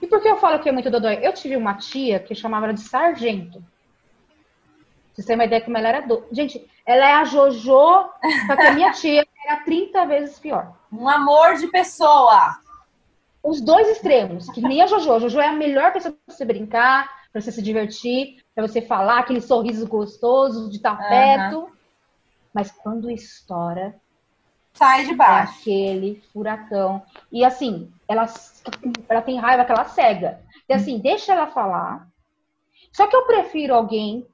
[0.00, 1.18] E por que eu falo que é muito dodói?
[1.22, 3.60] Eu tive uma tia que chamava ela de sargento.
[3.60, 6.24] Pra você ter uma ideia como ela era do...
[6.32, 8.10] Gente, ela é a Jojo,
[8.46, 10.74] só que a minha tia era 30 vezes pior.
[10.90, 12.58] Um amor de pessoa.
[13.42, 15.12] Os dois extremos, que nem a Jojo.
[15.12, 18.80] A Jojo é a melhor pessoa pra você brincar, pra você se divertir, pra você
[18.80, 21.08] falar, aquele sorriso gostoso de estar Aham.
[21.08, 21.79] perto.
[22.52, 23.94] Mas quando estoura,
[24.72, 25.60] Sai de é baixo.
[25.60, 27.02] aquele furacão.
[27.30, 28.26] E assim, ela,
[29.08, 30.40] ela tem raiva que ela cega.
[30.68, 32.08] E assim, deixa ela falar.
[32.92, 34.26] Só que eu prefiro alguém,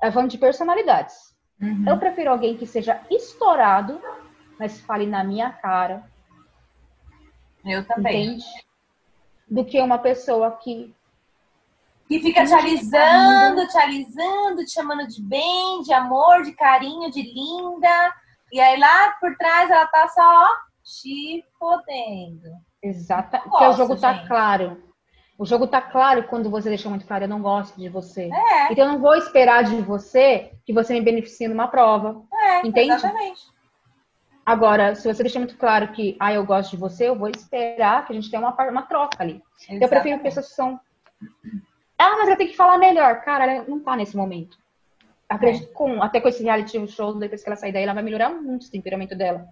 [0.00, 1.84] é, falando de personalidades, Uhum.
[1.88, 4.00] eu prefiro alguém que seja estourado,
[4.58, 6.04] mas fale na minha cara,
[7.64, 8.26] Eu também.
[8.34, 8.44] entende?
[9.48, 10.92] Do que uma pessoa que.
[12.08, 17.22] Que fica te alisando, te alisando, te chamando de bem, de amor, de carinho, de
[17.22, 18.14] linda.
[18.52, 20.46] E aí lá por trás ela tá só ó,
[20.84, 22.50] te fodendo.
[22.82, 23.38] Exata.
[23.38, 24.26] Não Porque o gosto, jogo tá gente.
[24.28, 24.82] claro.
[25.38, 28.28] O jogo tá claro quando você deixa muito claro, eu não gosto de você.
[28.32, 32.22] É, Então eu não vou esperar de você que você me beneficie numa prova.
[32.32, 32.92] é, Entende?
[32.92, 33.40] exatamente.
[34.44, 38.04] Agora, se você deixar muito claro que, ah, eu gosto de você, eu vou esperar
[38.04, 39.40] que a gente tenha uma, uma troca ali.
[39.68, 40.22] Eu prefiro Exatamente.
[40.22, 40.80] pessoas que são.
[42.02, 43.20] Ah, mas eu tenho que falar melhor.
[43.22, 44.58] Cara, ela não tá nesse momento.
[45.28, 45.72] Acredito É.
[45.72, 48.66] com, até com esse reality show, depois que ela sair daí, ela vai melhorar muito
[48.66, 49.46] o temperamento dela.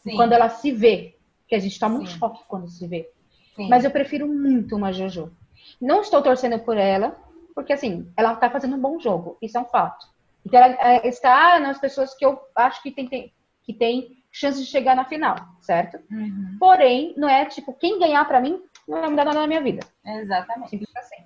[0.00, 1.16] Sim, Quando ela se vê.
[1.46, 2.18] Que a gente um Sim.
[2.18, 3.10] choque quando se vê.
[3.56, 3.68] sim.
[3.68, 5.32] Mas eu prefiro muito uma Jojo.
[5.80, 7.16] Não estou torcendo por ela,
[7.54, 9.36] porque assim, ela tá fazendo um bom jogo.
[9.42, 10.06] Isso é um fato.
[10.46, 13.32] Então ela é, está nas pessoas que eu acho que tem, tem-
[13.64, 15.98] que tem chance de chegar na final, certo?
[16.10, 19.60] Uhum, Porém, não é tipo, quem ganhar pra mim não vai mudar nada na minha
[19.60, 19.84] vida.
[20.06, 20.70] Exatamente.
[20.70, 21.24] Simples assim.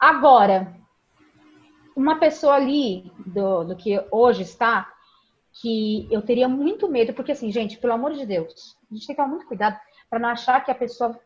[0.00, 0.74] Agora,
[1.94, 4.90] uma pessoa ali do, do que hoje está,
[5.60, 9.14] que eu teria muito medo, porque assim, gente, pelo amor de Deus, a gente tem
[9.14, 11.20] que tomar muito cuidado para não achar que a pessoa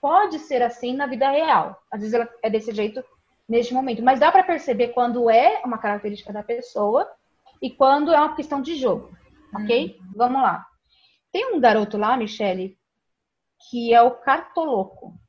[0.00, 1.82] pode ser assim na vida real.
[1.90, 3.02] Às vezes ela é desse jeito
[3.48, 7.10] neste momento, mas dá para perceber quando é uma característica da pessoa
[7.60, 9.10] e quando é uma questão de jogo,
[9.52, 9.98] ok?
[10.14, 10.64] Vamos lá.
[11.32, 12.78] Tem um garoto lá, Michele,
[13.68, 15.19] que é o cartoloco.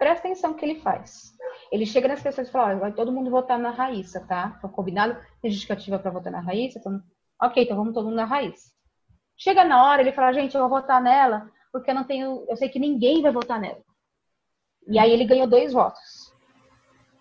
[0.00, 1.36] Presta atenção no que ele faz.
[1.70, 4.56] Ele chega nas pessoas e fala: "Olha, vai todo mundo votar na Raíssa, tá?
[4.58, 6.78] Foi combinado, tem justificativa para votar na Raíssa?
[6.78, 7.02] Então...
[7.42, 8.72] Ok, então vamos todo mundo na Raíssa.
[9.36, 12.46] Chega na hora, ele fala: gente, eu vou votar nela, porque eu não tenho.
[12.48, 13.82] Eu sei que ninguém vai votar nela.
[14.88, 16.34] E aí ele ganhou dois votos.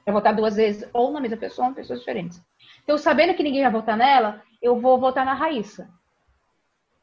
[0.05, 2.41] Vai votar duas vezes, ou na mesma pessoa, ou em pessoas diferentes.
[2.81, 5.89] Então, sabendo que ninguém vai votar nela, eu vou votar na Raíssa.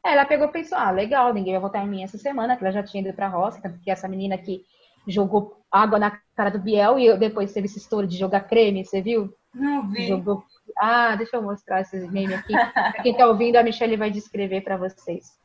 [0.03, 2.63] Aí ela pegou e pensou: ah, legal, ninguém vai votar em mim essa semana, que
[2.63, 4.65] ela já tinha ido pra roça, porque essa menina que
[5.07, 9.01] jogou água na cara do Biel e depois teve esse estouro de jogar creme, você
[9.01, 9.33] viu?
[9.53, 10.07] Não vi.
[10.07, 10.43] Jogou.
[10.77, 12.53] Ah, deixa eu mostrar esses memes aqui.
[12.53, 15.39] Pra quem tá ouvindo, a Michelle vai descrever pra vocês.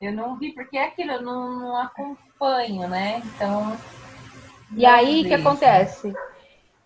[0.00, 3.22] Eu não vi, porque é aquilo, eu não, não acompanho, né?
[3.24, 3.76] Então.
[4.76, 6.14] E aí, o que acontece?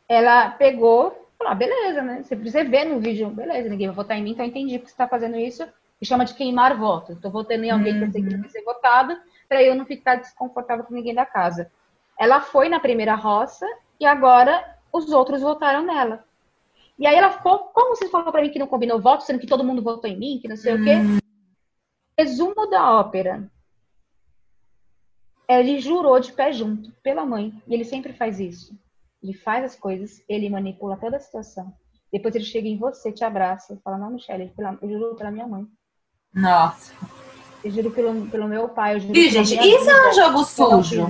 [0.08, 2.22] Ela pegou, falou, ah, beleza, né?
[2.22, 4.90] Você precisa ver no vídeo, beleza, ninguém vai votar em mim, então eu entendi porque
[4.90, 5.64] você tá fazendo isso.
[6.00, 7.16] E chama de queimar voto.
[7.16, 9.16] Tô votando em alguém que eu sei que vai ser votado,
[9.48, 11.70] pra eu não ficar desconfortável com ninguém da casa.
[12.18, 13.66] Ela foi na primeira roça
[14.00, 16.24] e agora os outros votaram nela.
[16.98, 19.46] E aí ela ficou, como você falou pra mim que não combinou voto, sendo que
[19.46, 20.94] todo mundo votou em mim, que não sei o quê?
[22.16, 23.50] Resumo da ópera.
[25.48, 27.52] Ele jurou de pé junto pela mãe.
[27.66, 28.78] E ele sempre faz isso.
[29.22, 31.74] Ele faz as coisas, ele manipula toda a situação.
[32.12, 35.48] Depois ele chega em você, te abraça e fala: Não, Michelle, eu juro pela minha
[35.48, 35.66] mãe.
[36.32, 36.94] Nossa.
[37.64, 38.96] Eu juro pelo, pelo meu pai.
[38.96, 41.06] Eu juro Ih, pela gente, isso é um jogo sujo.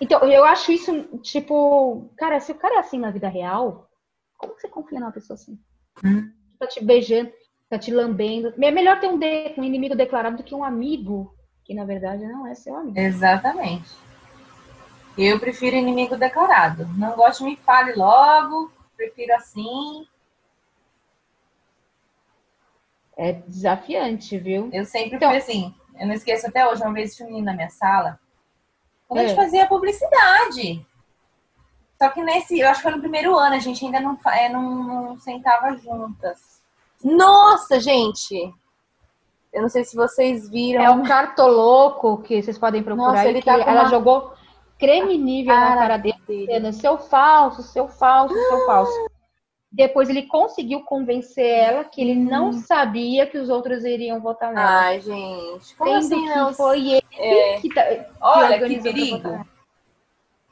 [0.00, 3.88] Então, eu acho isso, tipo, cara, se o cara é assim na vida real,
[4.36, 5.58] como você confia numa pessoa assim?
[6.04, 6.30] Hum.
[6.58, 7.32] Tá te beijando,
[7.68, 8.54] tá te lambendo.
[8.62, 12.24] É melhor ter um, de- um inimigo declarado do que um amigo, que na verdade
[12.26, 12.96] não é seu amigo.
[12.98, 13.90] Exatamente.
[15.16, 16.86] Eu prefiro inimigo declarado.
[16.96, 18.70] Não gosto, me fale logo.
[18.96, 20.06] Prefiro assim.
[23.18, 24.70] É desafiante, viu?
[24.72, 25.74] Eu sempre Então- fui assim.
[25.98, 28.18] Eu não esqueço até hoje, uma vez tinha um menino na minha sala.
[29.08, 29.42] Quando a gente É.
[29.42, 30.86] fazia publicidade.
[32.00, 34.48] Só que nesse, eu acho que foi no primeiro ano, a gente ainda não, é,
[34.48, 36.62] não, não sentava juntas.
[37.02, 38.54] Nossa, gente!
[39.52, 40.82] Eu não sei se vocês viram.
[40.84, 44.32] É o cartoloco que vocês podem procurar Nossa, aí, ele tá ela uma- jogou
[44.78, 46.72] creme nível na Cara dele, dele.
[46.72, 49.10] seu falso, seu falso, seu falso.
[49.70, 54.80] Depois ele conseguiu convencer ela que ele não sabia que os outros iriam votar nela.
[54.80, 55.74] Ai, gente.
[55.76, 56.54] Como Sendo assim que não?
[56.54, 57.82] foi ele É, que, tá,
[58.20, 59.44] olha que perigo.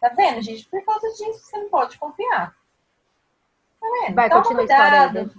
[0.01, 0.69] Tá vendo, gente?
[0.69, 2.55] Por causa disso, você não pode confiar.
[3.81, 4.15] Tá vendo?
[4.15, 5.33] Vai, Toma continua cuidado.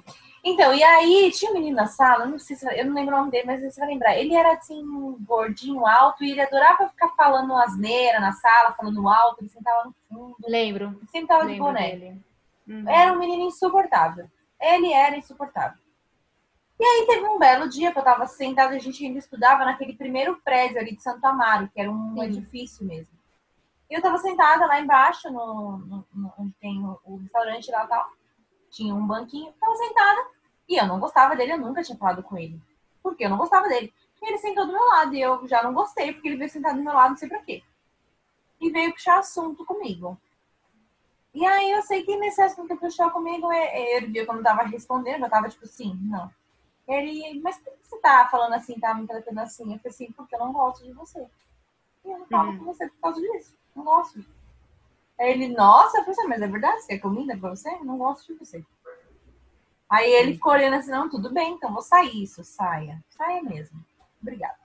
[0.44, 3.18] Então, e aí tinha um menino na sala, não sei se eu não lembro o
[3.20, 4.18] nome dele, mas você vai lembrar.
[4.18, 4.82] Ele era assim,
[5.22, 9.96] gordinho, alto, e ele adorava ficar falando asneira na sala, falando alto, ele sentava no
[10.08, 10.96] fundo, Lembro.
[11.02, 11.92] ele sempre tava de boné.
[11.92, 12.27] dele.
[12.68, 12.90] Uhum.
[12.90, 14.30] Era um menino insuportável.
[14.60, 15.78] Ele era insuportável.
[16.80, 19.94] E aí teve um belo dia que eu tava sentada, a gente ainda estudava naquele
[19.96, 22.24] primeiro prédio ali de Santo Amaro, que era um Sim.
[22.24, 23.18] edifício mesmo.
[23.90, 27.86] E eu tava sentada lá embaixo, no, no- no- onde tem o, o restaurante lá
[27.86, 28.10] e tal.
[28.70, 30.28] Tinha um banquinho, tava sentada.
[30.70, 32.62] E eu não gostava dele, eu nunca tinha falado com ele.
[33.02, 33.92] Porque eu não gostava dele.
[34.22, 36.76] E ele sentou do meu lado e eu já não gostei, porque ele veio sentar
[36.76, 37.64] do meu lado, não sei pra quê.
[38.60, 40.20] E veio puxar assunto comigo.
[41.38, 44.42] E aí eu sei que nesse assunto que puxou comigo, ele viu que eu não
[44.42, 46.32] tava respondendo, eu tava tipo assim, não.
[46.88, 49.64] Ele, mas por que você tá falando assim, tá me tratando assim?
[49.72, 51.28] Eu falei assim, porque eu não gosto de você.
[52.04, 52.58] E eu não falo Uhum.
[52.58, 53.54] com você por causa disso.
[53.76, 54.26] Não gosto.
[55.20, 56.82] Aí ele, nossa, eu falei assim, mas é verdade?
[56.82, 57.70] Você quer comida pra você?
[57.70, 58.66] Eu não gosto de você.
[59.88, 63.00] Aí ele ficou olhando assim, não, tudo bem, então vou sair isso, saia.
[63.12, 63.80] Saia mesmo.
[64.22, 64.58] Obrigada.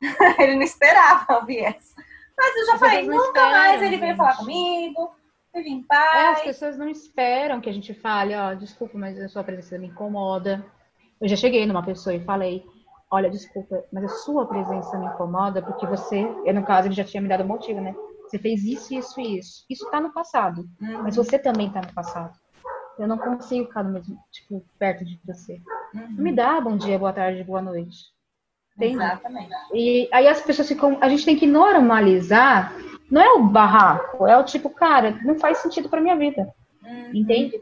[0.38, 1.94] ele não esperava ouvir essa.
[2.38, 5.14] Mas eu já As falei, pessoas não nunca mais ele veio falar comigo,
[5.60, 9.44] em É, as pessoas não esperam que a gente fale, ó, desculpa, mas a sua
[9.44, 10.64] presença me incomoda.
[11.20, 12.64] Eu já cheguei numa pessoa e falei,
[13.10, 17.04] olha, desculpa, mas a sua presença me incomoda porque você, eu, no caso, ele já
[17.04, 17.94] tinha me dado um motivo, né?
[18.26, 19.64] Você fez isso, isso e isso.
[19.70, 22.32] Isso tá no passado, Uhum, mas você também tá no passado.
[22.98, 25.60] Eu não consigo ficar no mesmo, tipo, perto de você.
[25.94, 26.08] uhum.
[26.16, 27.96] Não me dá bom dia, boa tarde, boa noite.
[28.76, 28.94] Entende?
[28.96, 29.50] Exatamente.
[29.72, 30.98] E aí as pessoas ficam.
[31.00, 32.72] A gente tem que normalizar.
[33.10, 36.52] Não é o barraco, é o tipo, cara, não faz sentido pra minha vida.
[36.82, 37.10] Uhum.
[37.14, 37.60] Entende?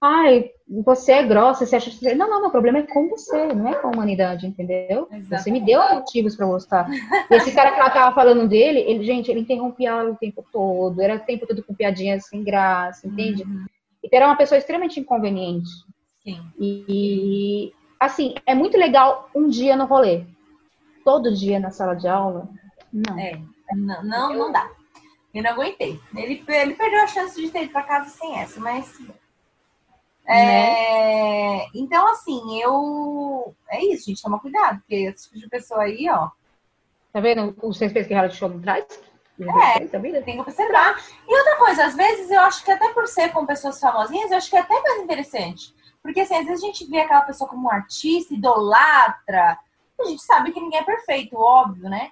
[0.00, 0.50] Ai,
[0.84, 2.14] você é grossa, você acha que.
[2.14, 5.08] Não, não, meu problema é com você, não é com a humanidade, entendeu?
[5.30, 6.86] Você me deu motivos pra gostar.
[7.30, 11.00] E esse cara que ela tava falando dele, ele, gente, ele interrompia o tempo todo,
[11.00, 13.44] era o tempo todo com piadinhas sem graça, entende?
[13.44, 13.64] Uhum.
[14.02, 15.70] Então era uma pessoa extremamente inconveniente.
[16.22, 16.40] Sim.
[16.58, 20.24] E, assim, é muito legal um dia no rolê.
[21.02, 22.48] Todo dia na sala de aula,
[22.92, 23.18] não.
[23.18, 23.40] É,
[23.72, 24.70] não, não, não dá.
[25.32, 26.00] Eu não aguentei.
[26.14, 28.98] Ele, ele perdeu a chance de ter ido pra casa sem essa, mas.
[30.26, 33.54] É, Então, assim, eu.
[33.68, 36.30] É isso, gente, toma cuidado, porque esse tipo de pessoa aí, ó,
[37.14, 38.84] Tá vendo os respeito que reality show não traz?
[39.40, 39.98] É.
[39.98, 40.20] Vida?
[40.22, 41.00] tem que observar.
[41.28, 44.36] E outra coisa, às vezes eu acho que até por ser com pessoas famosinhas, eu
[44.36, 45.72] acho que é até mais interessante.
[46.02, 49.56] Porque assim, às vezes a gente vê aquela pessoa como um artista, idolatra.
[50.00, 52.10] A gente sabe que ninguém é perfeito, óbvio, né?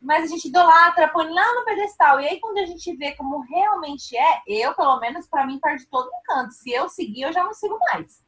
[0.00, 2.20] Mas a gente idolatra, põe lá no pedestal.
[2.20, 5.86] E aí, quando a gente vê como realmente é, eu, pelo menos, pra mim, perde
[5.86, 6.52] todo o encanto.
[6.54, 8.24] Se eu seguir, eu já não sigo mais.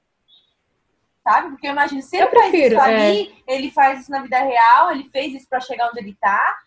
[1.23, 1.51] Sabe?
[1.51, 3.09] Porque eu imagino, se ele Eu faz prefiro, isso é.
[3.11, 6.59] ali, ele faz isso na vida real, ele fez isso pra chegar onde ele tá.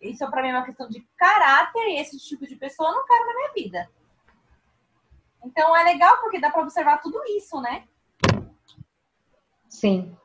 [0.00, 3.06] Isso pra mim é uma questão de caráter e esse tipo de pessoa eu não
[3.06, 3.90] quero na minha vida.
[5.44, 7.84] Então é legal porque dá pra observar tudo isso, né?
[9.68, 10.16] Sim.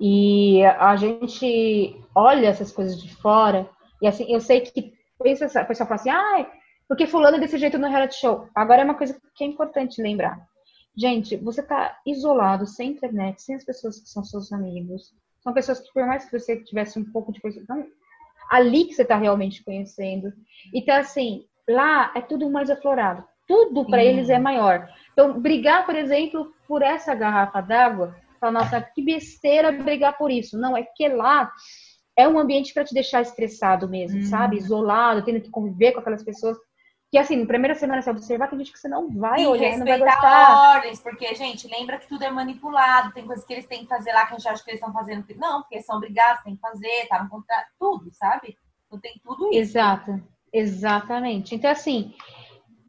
[0.00, 3.68] E a gente olha essas coisas de fora,
[4.00, 6.50] e assim, eu sei que pensa, a pessoa fala assim, ah,
[6.88, 8.48] porque fulano é desse jeito no reality show.
[8.54, 10.40] Agora é uma coisa que é importante lembrar.
[10.96, 15.14] Gente, você tá isolado, sem internet, sem as pessoas que são seus amigos.
[15.42, 17.86] São pessoas que, por mais que você tivesse um pouco de coisa, não,
[18.50, 20.32] ali que você tá realmente conhecendo.
[20.74, 23.24] Então, assim, lá é tudo mais aflorado.
[23.46, 24.88] Tudo para eles é maior.
[25.12, 30.58] Então, brigar, por exemplo, por essa garrafa d'água, fala, nossa, que besteira brigar por isso.
[30.58, 31.50] Não, é que lá
[32.16, 34.24] é um ambiente para te deixar estressado mesmo, Uhum.
[34.26, 34.56] sabe?
[34.56, 36.56] Isolado, tendo que conviver com aquelas pessoas.
[37.10, 39.76] Que assim, na primeira semana você observar, tem gente que você não vai e olhar,
[39.76, 40.76] não vai gostar.
[40.76, 44.12] ordens, porque, gente, lembra que tudo é manipulado, tem coisas que eles têm que fazer
[44.12, 45.24] lá que a gente acha que eles estão fazendo.
[45.36, 48.56] Não, porque são obrigados, tem que fazer, tá no contrato, tudo, sabe?
[48.86, 49.58] Então tem tudo isso.
[49.58, 50.22] Exato,
[50.52, 51.54] exatamente.
[51.54, 52.14] Então, assim,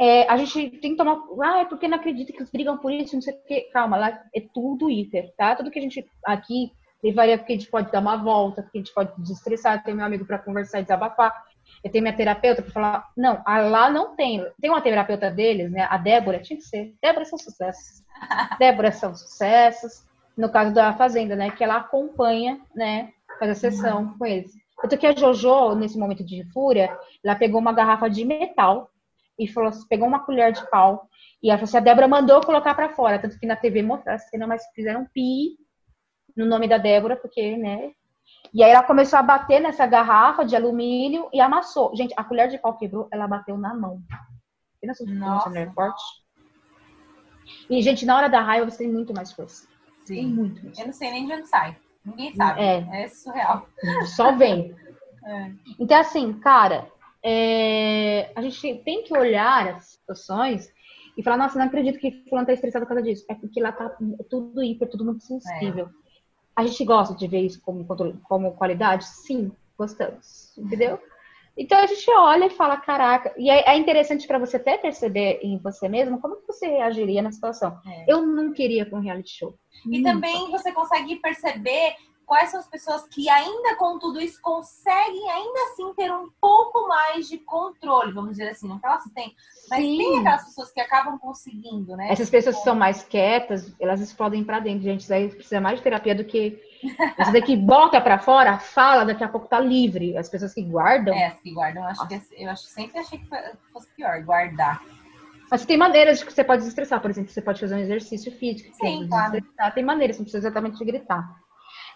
[0.01, 1.21] é, a gente tem que tomar.
[1.43, 3.69] Ah, é porque não acredita que eles brigam por isso, não sei o quê.
[3.71, 5.55] Calma, lá é tudo hiper, tá?
[5.55, 6.71] Tudo que a gente aqui
[7.03, 9.77] levaria porque a gente pode dar uma volta, porque a gente pode desestressar.
[9.77, 11.31] Eu tenho meu amigo para conversar e desabafar.
[11.83, 13.09] Eu tenho minha terapeuta para falar.
[13.15, 14.43] Não, a- lá não tem.
[14.59, 15.87] Tem uma terapeuta deles, né?
[15.89, 16.95] A Débora, tinha que ser.
[17.01, 18.03] Débora são sucessos.
[18.59, 20.03] Débora são sucessos.
[20.35, 21.51] No caso da Fazenda, né?
[21.51, 23.11] Que ela acompanha, né?
[23.37, 24.51] Faz a sessão com eles.
[24.81, 28.89] Tanto que a Jojo, nesse momento de fúria, ela pegou uma garrafa de metal
[29.43, 31.07] e falou, assim, pegou uma colher de pau
[31.41, 34.15] e ela falou assim, a Débora mandou colocar pra fora, tanto que na TV mostraram
[34.15, 35.57] a cena, mas fizeram um pi
[36.37, 37.91] no nome da Débora, porque, né?
[38.53, 41.95] E aí ela começou a bater nessa garrafa de alumínio e amassou.
[41.95, 44.01] Gente, a colher de pau quebrou, ela bateu na mão.
[44.79, 45.49] Pensa se Nossa.
[45.49, 46.03] mulher forte.
[47.69, 49.67] E, gente, na hora da raiva você tem muito mais força.
[50.05, 50.33] Tem Sim.
[50.33, 51.77] muito mais Eu não sei nem de onde sai.
[52.05, 52.61] Ninguém sabe.
[52.61, 53.03] É.
[53.03, 53.67] É surreal.
[54.15, 54.75] Só vem.
[55.23, 55.51] É.
[55.79, 56.91] Então, assim, cara,
[57.23, 60.71] é, a gente tem que olhar as situações
[61.17, 63.25] e falar, nossa, não acredito que fulano tá estressado por causa disso.
[63.29, 63.95] É porque lá tá
[64.29, 65.89] tudo hiper, tudo muito sensível.
[66.55, 67.85] A gente gosta de ver isso como,
[68.23, 69.05] como qualidade?
[69.05, 70.57] Sim, gostamos.
[70.57, 70.99] Entendeu?
[71.55, 75.39] Então a gente olha e fala, caraca, e é, é interessante para você até perceber
[75.43, 77.77] em você mesmo como que você reagiria na situação.
[77.85, 78.05] É.
[78.07, 79.55] Eu não queria para um reality show.
[79.85, 80.13] E Nunca.
[80.13, 81.95] também você consegue perceber
[82.31, 86.87] quais são as pessoas que ainda com tudo isso conseguem ainda assim ter um pouco
[86.87, 89.35] mais de controle, vamos dizer assim, não que elas têm,
[89.69, 89.97] mas Sim.
[89.97, 92.07] tem aquelas pessoas que acabam conseguindo, né?
[92.09, 95.01] Essas pessoas que são mais quietas, elas explodem pra dentro, gente.
[95.01, 96.57] Isso aí precisa mais de terapia do que.
[97.19, 100.15] Essa daqui bota pra fora, fala, daqui a pouco tá livre.
[100.15, 101.13] As pessoas que guardam.
[101.13, 103.27] É, as que guardam, eu acho que eu acho, sempre achei que
[103.73, 104.81] fosse pior, guardar.
[105.51, 107.01] Mas tem maneiras de que você pode desestressar.
[107.01, 108.73] Por exemplo, você pode fazer um exercício físico.
[108.77, 109.43] Sim, claro.
[109.75, 111.40] Tem maneiras, não precisa exatamente gritar.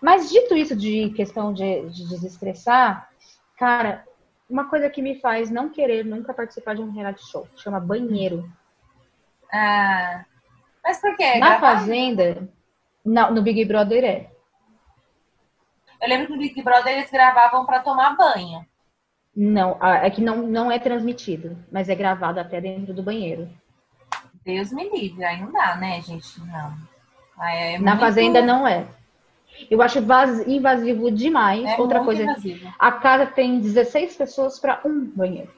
[0.06, 3.10] Mas dito isso de questão de, de desestressar,
[3.58, 4.06] cara,
[4.48, 8.48] uma coisa que me faz não querer nunca participar de um reality show chama banheiro.
[9.52, 10.24] Ah,
[10.84, 11.40] mas por quê?
[11.40, 11.60] Na?
[11.60, 12.48] Fazenda,
[13.04, 14.30] na- no Big Brother é.
[16.00, 18.64] Eu lembro que no Big Brother eles gravavam pra tomar banho.
[19.36, 23.50] Não, é que não, não é transmitido, mas é gravado até dentro do banheiro.
[24.46, 26.40] Deus me livre, aí não dá, né, gente?
[26.42, 26.78] Não.
[27.44, 28.86] É Na Fazenda não é.
[29.70, 30.00] Eu acho
[30.48, 31.66] invasivo demais.
[31.66, 32.74] É Outra coisa, invasivo.
[32.78, 35.52] a casa tem 16 pessoas para um banheiro.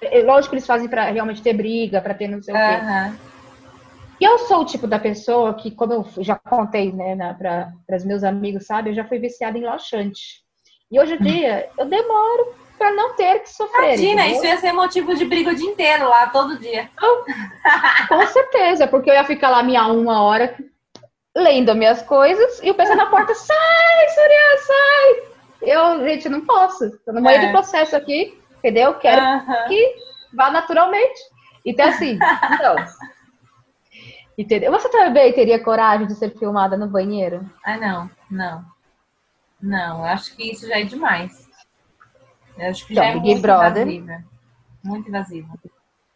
[0.00, 3.16] É, lógico que eles fazem para realmente ter briga, para ter não sei o quê.
[4.20, 8.04] E eu sou o tipo da pessoa que, como eu já contei, né, para os
[8.04, 10.42] meus amigos, sabe, eu já fui viciada em laxante.
[10.90, 13.88] E hoje em dia, eu demoro para não ter que sofrer.
[13.88, 14.36] Imagina, entendeu?
[14.36, 16.88] isso ia ser motivo de briga o dia inteiro lá, todo dia.
[18.08, 20.56] Com certeza, porque eu ia ficar lá minha uma hora
[21.36, 25.36] lendo minhas coisas e o pessoal na porta, sai, Surya, sai!
[25.62, 26.90] Eu, gente, não posso.
[27.04, 27.46] Tô no meio É.
[27.46, 28.94] do processo aqui, entendeu?
[28.94, 29.20] Quero
[29.68, 29.96] que
[30.34, 31.20] vá naturalmente.
[31.64, 32.18] Então, assim,
[32.62, 32.76] não.
[34.38, 34.70] Entendeu?
[34.72, 37.48] Você também teria coragem de ser filmada no banheiro?
[37.64, 38.64] Ah, não, não.
[39.60, 41.48] Não, acho que isso já é demais.
[42.58, 43.88] Eu acho que Então, já é Big muito Brother.
[43.88, 44.24] invasivo.
[44.84, 45.58] Muito invasivo.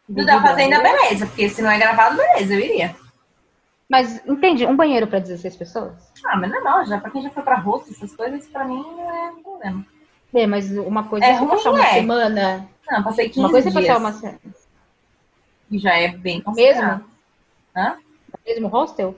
[0.09, 1.01] Big Do da Fazenda, Brother.
[1.03, 2.95] beleza, porque se não é gravado, beleza, eu iria.
[3.91, 4.64] Mas, entende?
[4.64, 6.12] Um banheiro para 16 pessoas?
[6.24, 9.11] Ah, mas normal, já pra quem já foi pra rosto, essas coisas, pra mim não
[9.11, 9.84] é um problema.
[10.32, 11.95] É, mas uma coisa É é ruim, passar uma é.
[11.95, 12.68] semana.
[12.88, 13.86] Não, passei 15 Uma coisa é dias.
[13.88, 14.41] passar uma semana.
[15.72, 16.99] E já é bem considerado.
[16.99, 17.11] mesmo?
[17.76, 17.97] Hã?
[18.47, 19.16] Mesmo hostel?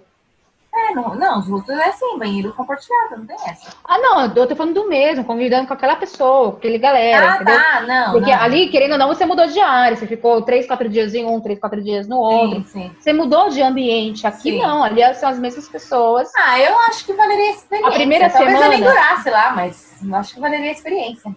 [0.75, 3.77] É, não, não, os rostos é assim, banheiro compartilhado, não tem essa.
[3.85, 7.35] Ah, não, eu tô falando do mesmo, convidando com aquela pessoa, com aquele galera, ah,
[7.35, 7.55] entendeu?
[7.57, 8.13] tá, não.
[8.13, 8.41] Porque não.
[8.43, 11.41] ali, querendo ou não, você mudou de área, você ficou três, quatro dias em um,
[11.43, 12.65] três, quatro dias no outro.
[12.65, 12.97] Sim, sim.
[12.99, 14.27] Você mudou de ambiente.
[14.27, 14.63] Aqui Sim.
[14.63, 16.31] não, ali são as mesmas pessoas.
[16.35, 17.89] Ah, eu acho que valeria a experiência.
[17.91, 21.37] A primeira Talvez eu nem semana- durasse lá, mas acho que valeria a experiência.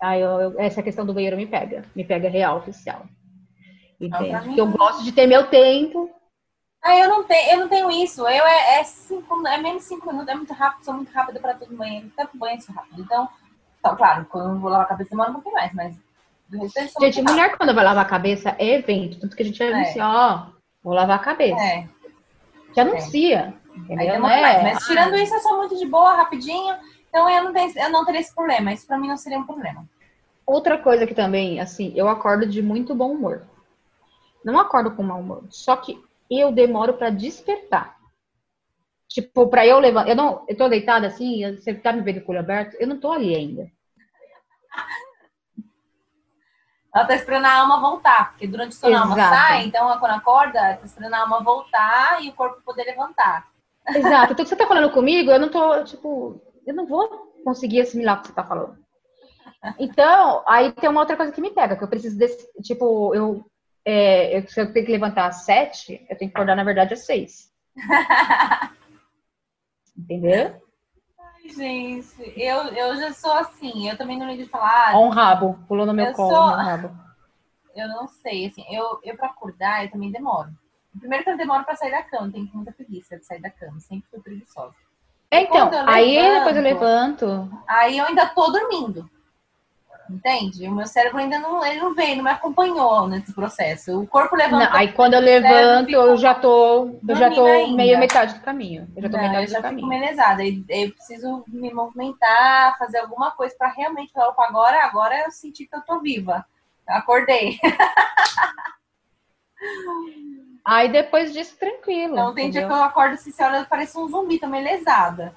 [0.00, 1.84] Ah, eu- eu- essa questão do banheiro me pega.
[1.94, 3.02] Me pega real, oficial.
[4.00, 4.32] Entende?
[4.32, 6.10] mim Porque eu gosto de ter meu tempo.
[6.82, 8.22] Ah, eu não tenho, eu não tenho isso.
[8.22, 11.54] Eu é, é cinco, é menos cinco minutos, é muito rápido, sou muito rápida pra
[11.54, 12.10] todo banheiro.
[12.14, 13.02] Até pro banheiro sou rápido.
[13.02, 13.28] Então,
[13.78, 15.96] então, claro, quando eu vou lavar a cabeça demora um pouquinho mais, mas
[16.48, 19.20] do restante sou Gente, mulher quando vai lavar a cabeça é evento.
[19.20, 19.74] Tanto que a gente vai É.
[19.74, 20.46] anunciar, ó,
[20.82, 21.60] vou lavar a cabeça.
[21.62, 21.86] É,
[22.74, 23.54] Já anuncia.
[23.74, 24.18] aí Entendeu?
[24.18, 24.40] Não é?
[24.40, 24.62] mais.
[24.62, 26.74] Mas tirando isso, eu sou muito de boa, rapidinho.
[27.08, 28.72] Então eu não, tenho, eu não teria esse problema.
[28.72, 29.84] Isso pra mim não seria um problema.
[30.46, 33.42] Outra coisa que também, assim, eu acordo de muito bom humor.
[34.44, 35.44] Não acordo com mau humor.
[35.50, 37.96] Só que eu demoro pra despertar.
[39.08, 40.08] Tipo, pra eu levantar.
[40.08, 42.86] Eu não, eu tô deitada assim, você tá me vendo com o olho aberto, eu
[42.86, 43.70] não tô ali ainda.
[46.94, 50.12] Ela tá esperando a alma voltar, porque durante o sono a alma sai, então quando
[50.12, 53.48] acorda, tá esperando a alma voltar e o corpo poder levantar.
[53.88, 54.32] Exato.
[54.32, 57.08] Então, que você tá falando comigo, eu não tô, tipo, eu não vou
[57.44, 58.76] conseguir assimilar o que você tá falando.
[59.78, 63.44] Então, aí tem uma outra coisa que me pega, que eu preciso desse, tipo, eu,
[63.84, 66.94] é, eu- se eu tenho que levantar às sete, eu tenho que acordar, na verdade,
[66.94, 67.52] às seis.
[69.96, 70.60] Entendeu?
[71.18, 75.10] Ai, gente, eu, eu já sou assim, eu também não ligo de falar, Ó um
[75.10, 76.90] rabo, pulou no meu Eu colo, sou- um rabo.
[77.74, 80.50] eu não sei, assim, eu, eu pra acordar, eu também demoro.
[80.98, 83.78] Primeiro que eu demoro pra sair da cama, tenho muita preguiça de sair da cama,
[83.80, 84.74] sempre fui preguiçosa.
[85.32, 87.50] Então, Quando eu aí levanto- depois eu levanto.
[87.68, 89.08] Aí eu ainda tô dormindo.
[90.10, 90.66] Entende?
[90.66, 94.00] O meu cérebro ainda não, ele não veio, não me acompanhou nesse processo.
[94.00, 94.68] O corpo levantou.
[94.68, 97.76] Não, aí quando eu levanto, eu já tô, eu já tô ainda.
[97.76, 98.88] meio metade do caminho.
[98.96, 99.86] Eu já tô Não, eu metade do já fico caminho.
[99.88, 100.42] melezada.
[100.44, 105.30] E- Eu preciso me movimentar, fazer alguma coisa pra realmente falar, opa, agora, agora eu
[105.30, 106.44] senti que eu tô viva.
[106.88, 107.58] Acordei.
[110.64, 112.12] Aí depois disso, tranquilo.
[112.14, 112.76] Então tem dia entendeu?
[112.76, 115.34] que eu acordo assim, você olha, parece um zumbi, tô melezada.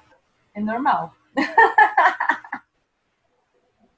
[0.54, 1.14] É normal.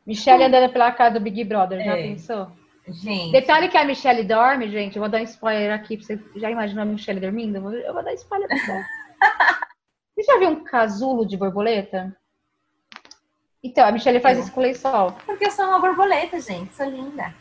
[0.07, 2.03] Michelle andando pela casa do Big Brother, já É.
[2.03, 2.51] pensou?
[2.89, 3.33] Gente.
[3.33, 4.95] Detalhe que a Michelle dorme, gente.
[4.97, 7.57] Eu vou dar um spoiler aqui você já imaginou a Michelle dormindo?
[7.57, 8.85] Eu vou, dar spoiler pra você.
[10.15, 12.17] você já viu um casulo de borboleta?
[13.63, 14.45] Então, a Michelle faz Eu.
[14.45, 15.13] isso com lençol.
[15.27, 16.73] Porque eu sou uma borboleta, gente.
[16.77, 17.35] Sou linda.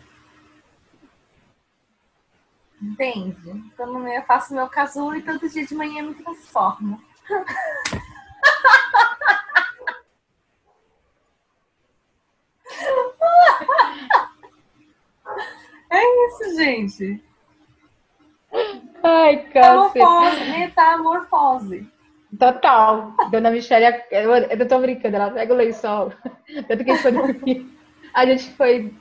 [2.81, 3.49] Entende?
[3.49, 6.99] Então eu faço meu casulo e todo dia de manhã eu me transformo.
[15.91, 17.23] É isso, gente.
[19.03, 19.99] Ai, câncer.
[19.99, 20.45] Metamorfose.
[20.49, 21.95] Metamorfose.
[22.39, 23.13] Total.
[23.31, 26.11] Dona Michelle, eu, eu tô brincando, ela pega o lençol.
[26.67, 27.75] Tanto que a gente foi dormir.
[28.13, 28.93] A gente foi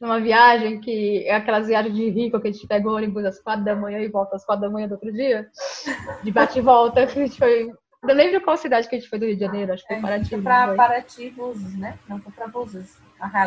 [0.00, 3.40] numa viagem que é aquelas viagens de rico que a gente pega o ônibus às
[3.40, 5.48] quatro da manhã e volta às quatro da manhã do outro dia.
[6.22, 7.00] De bate e volta.
[7.00, 7.72] A gente foi.
[8.06, 10.00] Eu lembro qual cidade que a gente foi do Rio de Janeiro, acho que foi
[10.00, 10.28] Paraty.
[10.28, 10.76] Foi não pra foi?
[10.76, 11.98] Paraty Búzios, né?
[12.08, 12.96] Não foi pra Búzios.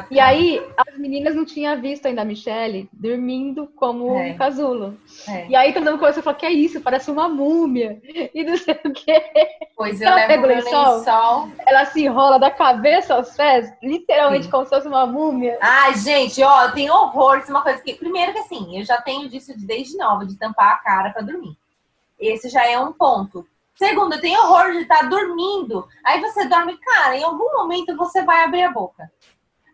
[0.10, 4.32] E aí, as meninas não tinham visto ainda a Michelle dormindo como É.
[4.34, 5.00] um casulo.
[5.30, 5.48] É.
[5.48, 6.82] E aí todo mundo começou a falar, que é isso?
[6.82, 8.02] Parece uma múmia.
[8.36, 9.24] E não sei o quê.
[9.78, 10.98] Pois eu Ela levo pega o lençol?
[10.98, 11.50] lençol.
[11.66, 14.52] Ela se enrola da cabeça aos pés, literalmente Sim.
[14.52, 15.58] como se fosse uma múmia.
[15.62, 17.38] Ai, gente, ó, eu tenho horror.
[17.38, 17.94] Isso é uma coisa que.
[17.94, 21.22] Primeiro que assim, eu já tenho disso de- desde nova, de tampar a cara pra
[21.22, 21.56] dormir.
[22.20, 23.48] Esse já é um ponto.
[23.82, 25.88] Segundo, tenho horror de estar dormindo.
[26.06, 29.12] Aí você dorme, cara, em algum momento você vai abrir a boca.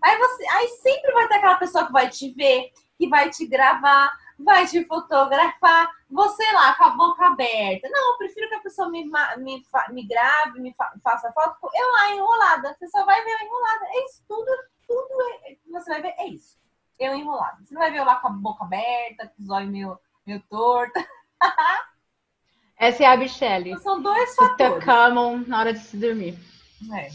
[0.01, 0.47] Aí você.
[0.47, 4.65] Aí sempre vai ter aquela pessoa que vai te ver, que vai te gravar, vai
[4.65, 5.91] te fotografar.
[6.09, 7.89] Você lá com a boca aberta.
[7.89, 9.03] Não, eu prefiro que a pessoa me,
[9.39, 11.57] me, me grave, me fa- faça foto.
[11.75, 12.73] Eu lá enrolada.
[12.79, 13.87] Você só vai ver eu enrolada.
[13.87, 14.49] É isso tudo,
[14.87, 16.57] tudo é, você vai ver é isso.
[16.97, 17.57] Eu enrolada.
[17.61, 20.41] Você não vai ver eu lá com a boca aberta, com os olhos meio, meio
[20.49, 20.97] torto.
[22.79, 23.77] Essa é a Michelle.
[23.79, 24.57] São dois fatores.
[24.85, 26.37] tacamam na hora de se dormir.
[26.93, 27.07] É,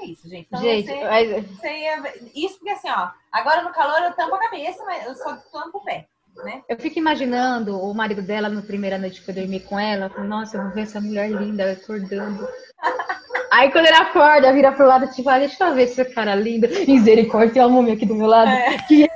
[0.00, 0.46] é isso, gente.
[0.46, 4.38] Então, Gente, você, mas- você isso porque assim, ó, agora no calor eu tampo a
[4.38, 6.06] cabeça, mas eu só tampo o pé,
[6.44, 6.62] né?
[6.68, 10.08] eu fico imaginando o marido dela na primeira noite que eu dormi com ela.
[10.08, 12.46] falando, Nossa, eu vou ver essa mulher linda acordando.
[13.50, 16.68] Aí quando ele acorda, vira pro lado, tipo, ah, deixa eu ver essa cara linda.
[16.86, 18.50] Misericórdia, tem uma múmia aqui do meu lado.
[18.50, 18.76] É.
[18.86, 19.08] Que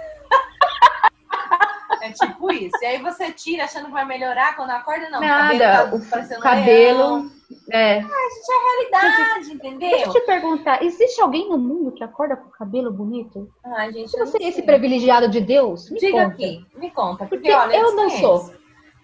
[2.03, 2.77] É tipo isso.
[2.83, 5.21] E aí você tira achando que vai melhorar quando acorda, não.
[5.21, 5.95] nada.
[5.95, 6.99] O cabelo tá O cabelo.
[6.99, 7.31] leão.
[7.71, 7.99] É.
[8.01, 9.91] Realidade, Deixa entendeu?
[9.99, 13.49] eu te perguntar, existe alguém no mundo que acorda com o cabelo bonito?
[13.65, 16.35] Ai, gente, Se você é esse privilegiado de Deus, me Diga conta.
[16.35, 17.19] aqui, me conta.
[17.27, 18.53] Porque, Porque olha, eu não sou.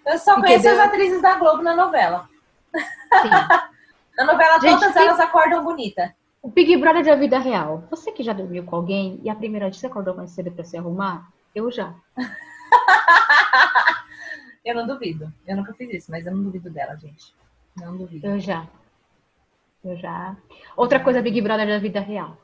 [0.05, 0.81] Eu só conheço Entendeu?
[0.81, 2.27] as atrizes da Globo na novela.
[2.73, 3.29] Sim.
[4.17, 6.13] Na novela Gente, todas elas acordam bonita.
[6.41, 7.85] O Big Brother da vida real.
[7.89, 10.65] Você que já dormiu com alguém e a primeira noite você acordou mais cedo pra
[10.65, 11.29] se arrumar?
[11.55, 11.93] Eu já.
[14.63, 15.31] Eu não duvido.
[15.47, 17.33] Eu nunca fiz isso, mas eu não duvido dela, gente.
[17.77, 18.27] Não duvido.
[18.27, 18.67] Eu já.
[19.83, 20.35] Eu já.
[20.75, 22.37] Outra coisa, Big Brother da vida real.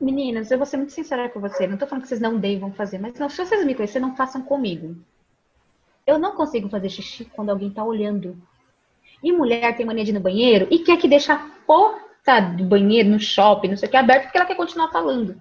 [0.00, 1.66] Meninas, eu vou ser muito sincera com você.
[1.66, 4.16] Não tô falando que vocês não devam fazer, mas não, se vocês me conhecerem, não
[4.16, 4.96] façam comigo.
[6.06, 8.40] Eu não consigo fazer xixi quando alguém tá olhando.
[9.22, 12.64] E mulher tem mania de ir no banheiro e quer que deixe a porta do
[12.64, 15.40] banheiro no shopping, não sei o que, aberto, porque ela quer continuar falando.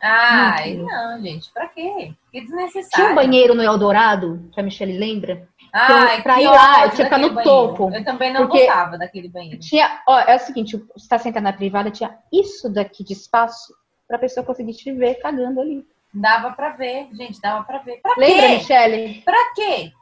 [0.00, 0.86] Ai, Não.
[0.86, 2.12] não, gente, pra quê?
[2.30, 3.12] Que Tinha desnecessário.
[3.12, 5.48] um banheiro no Eldorado, que a Michelle lembra?
[5.72, 7.42] Ai, pra que ir lá, eu tinha que ficar no banheiro.
[7.42, 7.94] topo.
[7.94, 9.58] Eu também não gostava daquele banheiro.
[9.60, 13.74] Tinha, ó, é o seguinte, você tá sentada na privada, tinha isso daqui de espaço
[14.06, 15.84] pra pessoa conseguir te ver cagando ali.
[16.14, 18.00] Dava pra ver, gente, dava pra ver.
[18.02, 18.48] Pra Lembra, quê?
[18.54, 19.22] Michelle?
[19.24, 19.92] Pra quê?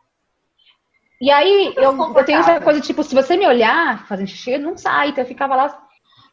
[1.20, 4.76] E aí, eu, eu tenho essa coisa, tipo, se você me olhar fazendo xixi, não
[4.76, 5.08] sai.
[5.08, 5.85] Então eu ficava lá,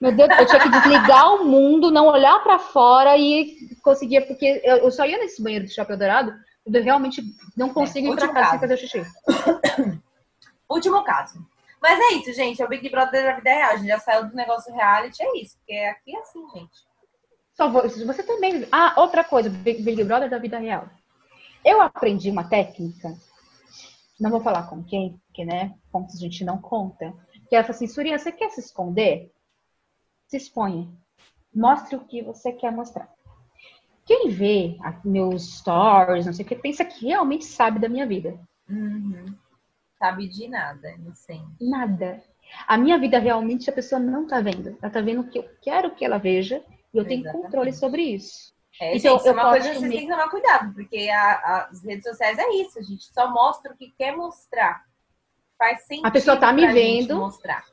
[0.03, 4.61] meu Deus, eu tinha que desligar o mundo, não olhar pra fora e conseguia, porque
[4.61, 6.33] eu, eu só ia nesse banheiro do Shopping Dourado,
[6.65, 7.23] eu realmente
[7.55, 8.59] não consigo ir pra casa sem caso.
[8.59, 10.01] fazer o xixi.
[10.69, 11.39] Último caso.
[11.81, 12.61] Mas é isso, gente.
[12.61, 13.71] É o Big Brother da vida real.
[13.71, 15.57] A gente já saiu do negócio reality, é isso.
[15.57, 16.85] Porque aqui é assim, gente.
[17.53, 18.67] Só vou, você também.
[18.73, 20.89] Ah, outra coisa, Big, Big Brother da vida real.
[21.63, 23.15] Eu aprendi uma técnica,
[24.19, 27.13] não vou falar com quem, porque, né, pontos a gente não conta.
[27.47, 29.31] Que ela falou assim, Surya, você quer se esconder?
[30.33, 30.87] Se exponha.
[31.53, 33.07] Mostre o que você quer mostrar.
[34.03, 38.39] Quem vê meus stories, não sei o que, pensa que realmente sabe da minha vida.
[38.67, 39.25] Uhum.
[39.99, 41.39] Sabe de nada, não sei.
[41.61, 42.23] Nada.
[42.67, 44.75] A minha vida realmente a pessoa não tá vendo.
[44.81, 47.43] Ela tá vendo o que eu quero que ela veja e eu tenho Exatamente.
[47.45, 48.55] controle sobre isso.
[48.81, 51.09] É, Então, gente, isso é eu uma coisa que vocês têm que tomar cuidado, porque
[51.11, 54.83] a- as redes sociais é isso, a gente só mostra o que quer mostrar.
[55.59, 57.17] Faz sentido A pessoa tá me vendo.
[57.17, 57.63] mostrar.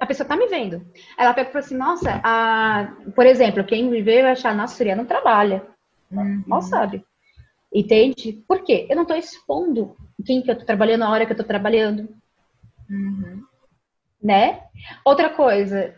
[0.00, 0.86] A pessoa tá me vendo.
[1.18, 2.94] Ela pega e fala assim, nossa, a...
[3.14, 5.66] por exemplo, quem me vê vai achar, nossa, Surya não trabalha.
[6.10, 6.44] Uhum.
[6.46, 7.04] Mal sabe.
[7.74, 8.44] Entende?
[8.46, 8.86] Por quê?
[8.88, 12.08] Eu não tô expondo quem que eu tô trabalhando, a hora que eu tô trabalhando,
[12.88, 13.42] Uhum.
[14.22, 14.62] né?
[15.04, 15.94] Outra coisa,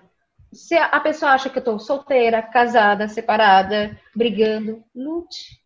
[0.50, 5.60] Se a pessoa acha que eu tô solteira, casada, separada, brigando, lute.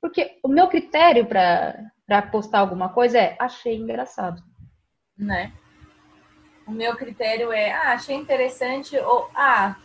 [0.00, 4.42] Porque o meu critério para postar alguma coisa é achei engraçado.
[5.18, 5.52] Né?
[6.66, 9.76] O meu critério é, ah, achei interessante ou ah,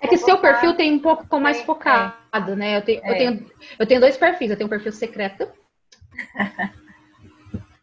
[0.00, 2.76] É que seu botar- perfil tem um pouco mais É, focado, né?
[2.76, 3.14] Eu tenho, eu, É.
[3.18, 4.50] tenho, eu tenho dois perfis.
[4.50, 5.48] Eu tenho um perfil secreto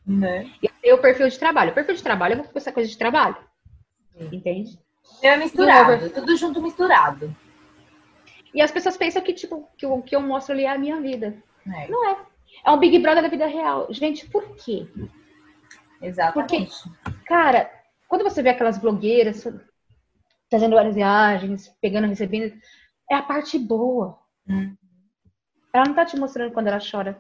[0.06, 0.50] né?
[0.62, 1.72] e eu tenho o perfil de trabalho.
[1.72, 3.38] O perfil de trabalho, eu vou postar coisa de trabalho.
[4.32, 4.80] Entende?
[5.22, 7.36] É misturado, tudo junto misturado.
[8.54, 11.00] E as pessoas pensam que, tipo, que o que eu mostro ali é a minha
[11.02, 11.36] vida.
[11.66, 11.88] né?
[11.90, 12.18] Não é.
[12.66, 13.88] É um Big Brother da vida real.
[13.92, 14.88] Gente, por quê?
[16.08, 16.74] Exatamente.
[17.26, 17.70] Cara,
[18.08, 19.46] quando você vê aquelas blogueiras
[20.50, 22.54] fazendo várias viagens, pegando, recebendo,
[23.10, 24.18] é a parte boa.
[24.48, 24.76] Hum.
[25.74, 27.20] Ela não tá te mostrando quando ela chora.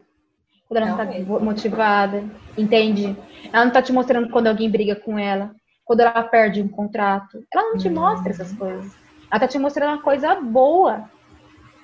[0.67, 1.39] Quando ela não, Não tá mesmo.
[1.39, 2.23] motivada,
[2.57, 3.15] entende?
[3.51, 7.43] Ela não tá te mostrando quando alguém briga com ela, quando ela perde um contrato.
[7.53, 8.95] Ela não te mostra essas coisas.
[9.29, 11.09] Ela tá te mostrando uma coisa boa.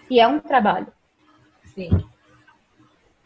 [0.09, 0.87] E é um trabalho.
[1.65, 1.89] Sim.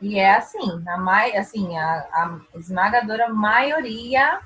[0.05, 4.39] E é assim, a, mai, assim, a, a esmagadora maioria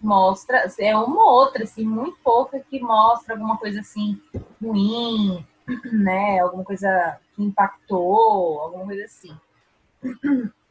[0.00, 4.18] mostra, é uma ou outra, assim, muito pouca que mostra alguma coisa assim
[4.62, 5.46] ruim,
[5.92, 6.40] né?
[6.40, 9.38] Alguma coisa que impactou, alguma coisa assim.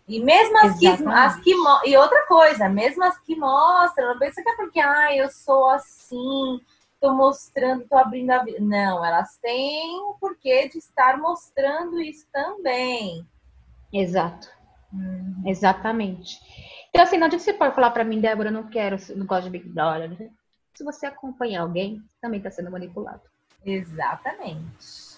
[0.07, 1.53] E mesmo as que, as que
[1.85, 5.69] e outra coisa, mesmo as que mostram, não pensa que é porque ah, eu sou
[5.69, 6.59] assim,
[6.99, 8.57] tô mostrando, tô abrindo a vida.
[8.59, 13.23] Não, elas têm o porquê de estar mostrando isso também.
[13.93, 14.47] Exato.
[14.93, 16.37] Hum, Exatamente.
[16.89, 19.45] Então, assim, não adianta você pode falar pra mim, Débora, eu não quero, não gosto
[19.45, 20.29] de Big Brother.
[20.73, 23.21] Se você acompanhar alguém, também tá sendo manipulado.
[23.65, 25.13] Exatamente.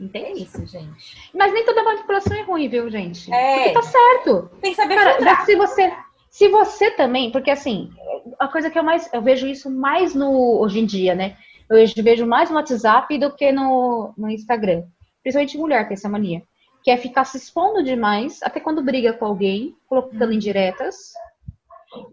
[0.00, 0.42] É Entende?
[0.42, 1.30] isso, gente.
[1.34, 3.32] Mas nem toda manipulação é ruim, viu, gente?
[3.32, 3.56] É.
[3.56, 4.50] Porque tá certo.
[4.60, 5.92] Tem que saber Cara, se você,
[6.30, 7.90] se você também, porque assim,
[8.38, 11.36] a coisa que eu mais, eu vejo isso mais no, hoje em dia, né?
[11.68, 14.84] Eu vejo- vejo mais no WhatsApp do que no, no Instagram.
[15.22, 16.42] Principalmente mulher tem essa mania.
[16.86, 21.12] Que é ficar se expondo demais, até quando briga com alguém, colocando indiretas.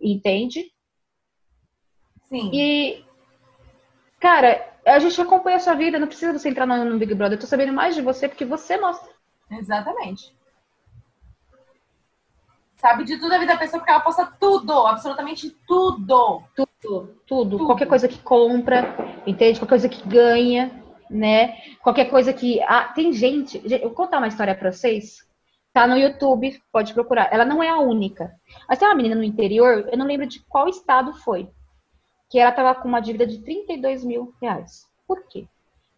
[0.01, 0.74] Entende?
[2.24, 2.49] Sim.
[2.51, 3.05] E,
[4.19, 7.38] cara, a gente acompanha a sua vida, não precisa você entrar no, no Big Brother.
[7.38, 9.13] Eu tô sabendo mais de você porque você mostra
[9.51, 10.36] Exatamente.
[12.78, 16.43] Sabe de tudo da vida da pessoa porque ela posta tudo, absolutamente tudo.
[16.55, 17.65] tudo, tudo, Tudo.
[17.67, 19.59] qualquer coisa que compra, entende?
[19.59, 20.82] Qualquer coisa que ganha,
[21.14, 21.55] né?
[21.82, 22.61] Qualquer coisa que.
[22.64, 23.61] Ah, tem gente.
[23.64, 25.20] Eu vou contar uma história pra vocês.
[25.72, 27.30] Tá no YouTube, pode procurar.
[27.32, 28.34] Ela não é a única.
[28.68, 31.49] Mas tem uma menina no interior, eu não lembro de qual estado foi,
[32.30, 34.88] que ela tava com uma dívida de 32 mil reais.
[35.07, 35.47] Por quê?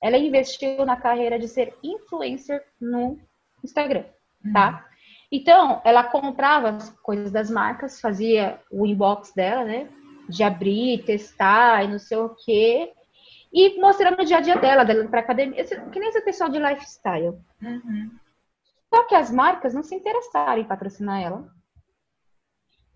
[0.01, 3.20] Ela investiu na carreira de ser influencer no
[3.63, 4.05] Instagram,
[4.53, 4.86] tá?
[5.30, 9.89] Então, ela comprava as coisas das marcas, fazia o inbox dela, né?
[10.30, 12.93] De abrir, testar e não sei o quê.
[13.56, 15.64] E mostrando o dia a dia dela, dela pra academia.
[15.64, 17.39] Que nem esse pessoal de lifestyle.
[17.62, 18.12] Uhum.
[18.93, 21.49] Só que as marcas não se interessaram em patrocinar ela.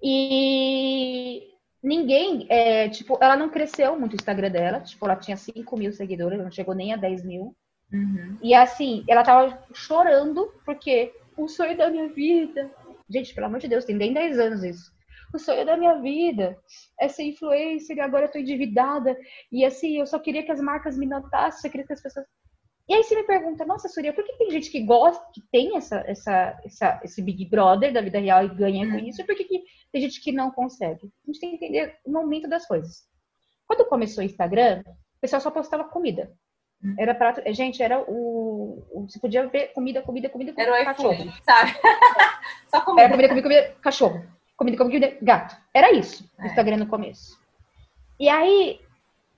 [0.04, 4.82] E ninguém, é, tipo, ela não cresceu muito o Instagram dela.
[4.82, 7.56] Tipo, ela tinha 5 mil seguidores, não chegou nem a 10 mil.
[7.94, 8.38] Uhum.
[8.44, 12.70] E assim, ela tava chorando porque o sonho da minha vida.
[13.10, 14.92] Gente, pelo amor de Deus, tem nem 10 anos isso.
[15.34, 16.58] O sonho da minha vida
[17.00, 19.16] é ser influencer e agora eu tô endividada.
[19.52, 22.26] E assim, eu só queria que as marcas me notassem, eu queria que as pessoas.
[22.88, 25.78] E aí você me pergunta, nossa, Surya, por que tem gente que gosta, que tem
[25.78, 29.22] essa, essa, essa, esse Big Brother da vida real e ganha com isso?
[29.22, 29.62] E por que, que
[29.92, 31.06] tem gente que não consegue?
[31.24, 33.04] A gente tem que entender o momento das coisas.
[33.68, 36.32] Quando começou o Instagram, o pessoal só postava comida.
[36.98, 37.42] Era prato.
[37.54, 39.06] Gente, era o.
[39.08, 41.14] você podia ver comida, comida, comida, Era o cachorro.
[41.14, 41.72] iFood, sabe?
[42.72, 43.10] Só Era comida.
[43.10, 44.39] comida, comida, comida, cachorro.
[44.60, 45.56] Comida, comida, gato.
[45.74, 46.48] Era isso, o É.
[46.48, 47.40] Instagram no começo.
[48.20, 48.82] E aí,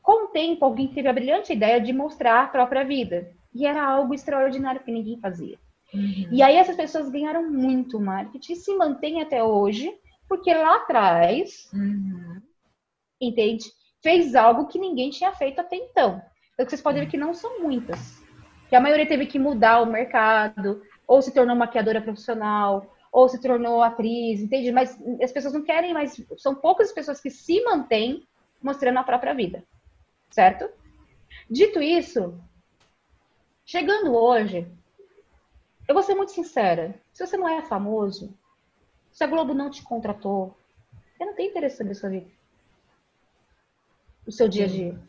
[0.01, 3.31] com o tempo, alguém teve a brilhante ideia de mostrar a própria vida.
[3.53, 5.59] E era algo extraordinário que ninguém fazia.
[5.93, 6.27] Uhum.
[6.31, 9.93] E aí essas pessoas ganharam muito marketing e se mantém até hoje,
[10.27, 12.41] porque lá atrás, Uhum.
[13.21, 13.65] entende?
[14.01, 16.19] Fez algo que ninguém tinha feito até então.
[16.55, 18.19] Então vocês podem ver que não são muitas.
[18.69, 23.41] Que a maioria teve que mudar o mercado, ou se tornou maquiadora profissional, ou se
[23.41, 24.71] tornou atriz, entende?
[24.71, 26.23] Mas as pessoas não querem mais.
[26.37, 28.25] São poucas as pessoas que se mantêm
[28.61, 29.63] mostrando a própria vida.
[30.29, 30.69] Certo?
[31.49, 32.39] Dito isso,
[33.65, 34.65] chegando hoje,
[35.87, 36.95] eu vou ser muito sincera.
[37.11, 38.33] Se você não é famoso,
[39.11, 40.55] se a Globo não te contratou,
[41.19, 42.27] eu não tenho interesse sobre a sua vida.
[44.25, 44.99] O seu dia a dia.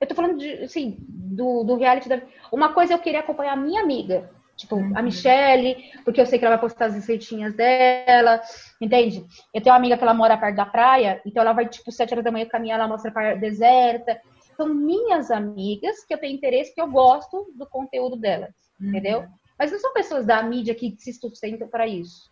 [0.00, 2.20] Eu tô falando de, assim, do, do reality da.
[2.50, 4.33] Uma coisa é eu querer acompanhar a minha amiga.
[4.56, 4.96] Tipo, Uhum.
[4.96, 8.40] a Michelle, porque eu sei que ela vai postar as receitinhas dela,
[8.80, 9.24] entende?
[9.52, 12.12] Eu tenho uma amiga que ela mora perto da praia, então ela vai, tipo, sete
[12.14, 14.20] horas da manhã caminhar, ela mostra a praia deserta.
[14.56, 19.26] São minhas amigas que eu tenho interesse, que eu gosto do conteúdo delas, entendeu?
[19.58, 22.30] Mas não são pessoas da mídia que se sustentam para isso.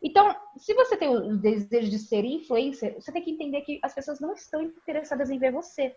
[0.00, 3.94] Então, se você tem o desejo de ser influencer, você tem que entender que as
[3.94, 5.94] pessoas não estão interessadas em ver você.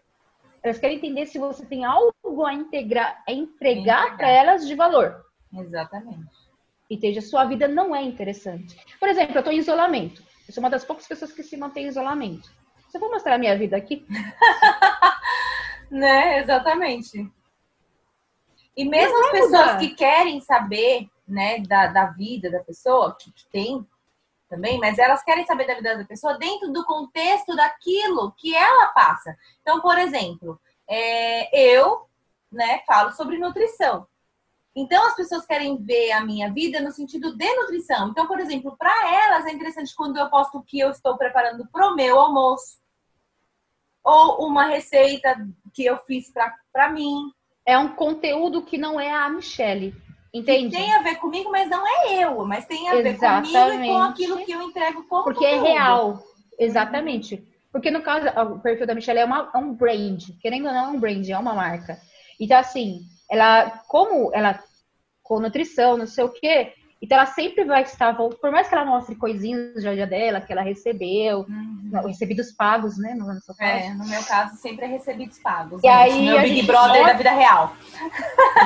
[0.64, 4.18] Elas querem entender se você tem algo a, integrar, a entregar Entregar.
[4.18, 5.16] para elas de valor.
[5.56, 6.46] Exatamente.
[6.90, 7.20] Entende?
[7.20, 8.76] A sua vida não é interessante.
[9.00, 10.24] Por exemplo, eu estou em isolamento.
[10.48, 12.52] Eu sou uma das poucas pessoas que se mantém em isolamento.
[12.94, 14.06] Eu vou mostrar a minha vida aqui,
[15.92, 17.30] Né, exatamente.
[18.76, 19.80] E mesmo as vai pessoas mudar.
[19.80, 23.86] que querem saber, né, da, da vida da pessoa, que, que tem
[24.50, 28.88] também, mas elas querem saber da vida da pessoa dentro do contexto daquilo que ela
[28.90, 29.36] passa.
[29.62, 32.08] Então, por exemplo, é, eu,
[32.52, 34.08] né, falo sobre nutrição.
[34.76, 38.10] Então, as pessoas querem ver a minha vida no sentido de nutrição.
[38.10, 38.94] Então, por exemplo, para
[39.26, 42.78] elas é interessante quando eu posto o que eu estou preparando pro meu almoço.
[44.04, 45.36] Ou uma receita
[45.74, 46.32] que eu fiz
[46.72, 47.32] para mim.
[47.66, 49.92] é um conteúdo que não é a Michelle.
[50.32, 50.76] Que Entende?
[50.76, 52.46] tem a ver comigo, mas não é eu.
[52.46, 54.02] Mas tem a ver comigo e com Exatamente.
[54.12, 55.74] aquilo que eu entrego como Porque é conteúdo.
[55.74, 56.24] real.
[56.60, 57.38] Exatamente.
[57.72, 60.22] Porque no caso, o perfil da Michelle é, uma- é um brand.
[60.42, 61.98] Querendo ou não, é um brand, é uma marca.
[62.40, 63.02] Então, assim,
[63.32, 64.62] ela, como ela
[65.26, 66.72] com nutrição, não sei o quê,
[67.02, 70.62] então ela sempre vai estar, por mais que ela mostre coisinhas dia dela, que ela
[70.62, 72.08] recebeu, Uhum.
[72.08, 73.14] recebidos pagos, né?
[73.16, 73.26] No.
[73.60, 75.84] É, no meu caso, sempre é recebidos pagos.
[75.84, 75.92] E gente.
[75.92, 77.76] aí, meu a Big Brother mostra- da vida real.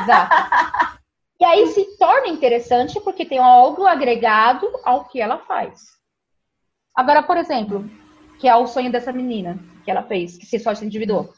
[0.04, 1.00] Exato.
[1.40, 5.80] E aí se torna interessante porque tem algo agregado ao que ela faz.
[6.96, 7.90] Agora, por exemplo,
[8.40, 11.34] que é o sonho dessa menina que ela fez, que se só se endividou.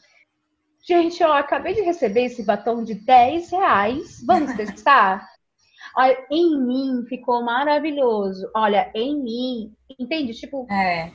[0.84, 4.22] Gente, ó, acabei de receber esse batom de 10 reais.
[4.26, 5.28] Vamos testar?
[5.96, 8.50] Olha, em mim ficou maravilhoso.
[8.54, 9.72] Olha, em mim.
[9.98, 10.32] Entende?
[10.32, 11.12] Tipo, É.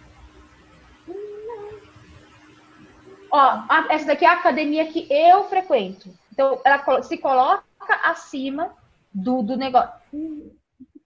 [3.29, 6.09] Ó, essa daqui é a academia que eu frequento.
[6.31, 7.63] Então, ela se coloca
[8.03, 8.73] acima
[9.13, 9.91] do, do negócio.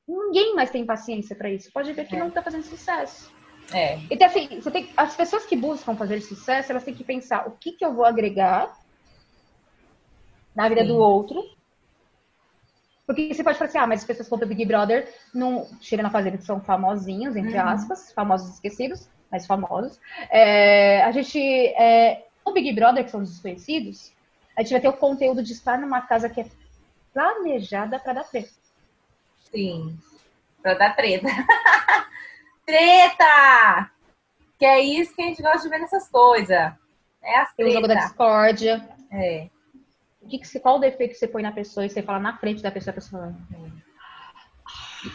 [0.07, 1.71] Ninguém mais tem paciência para isso.
[1.71, 2.19] Pode ver que É.
[2.19, 3.33] não tá fazendo sucesso.
[3.73, 3.99] É.
[4.09, 7.51] Então, assim, você tem, as pessoas que buscam fazer sucesso, elas têm que pensar o
[7.51, 8.77] que, que eu vou agregar
[10.55, 10.87] na vida Sim.
[10.87, 11.43] do outro.
[13.05, 15.67] Porque você pode falar assim, ah, mas as pessoas que vão pro Big Brother não
[15.81, 17.67] chega na fazenda que são famosinhos, entre Uhum.
[17.67, 19.99] aspas, famosos esquecidos, mas famosos.
[20.29, 24.13] É, a gente, é, no Big Brother, que são os desconhecidos,
[24.57, 26.45] a gente vai ter o conteúdo de estar numa casa que é
[27.13, 28.51] planejada para dar treta.
[29.51, 29.97] Sim.
[30.61, 31.27] Pra dar treta.
[32.65, 33.91] treta!
[34.57, 36.71] Que é isso que a gente gosta de ver nessas coisas.
[37.23, 38.07] É as Tem o jogo da treta.
[38.07, 38.89] discórdia.
[39.11, 39.49] É.
[40.21, 42.37] O que que qual o defeito que você põe na pessoa e você fala na
[42.37, 43.35] frente da pessoa, a pessoa fala,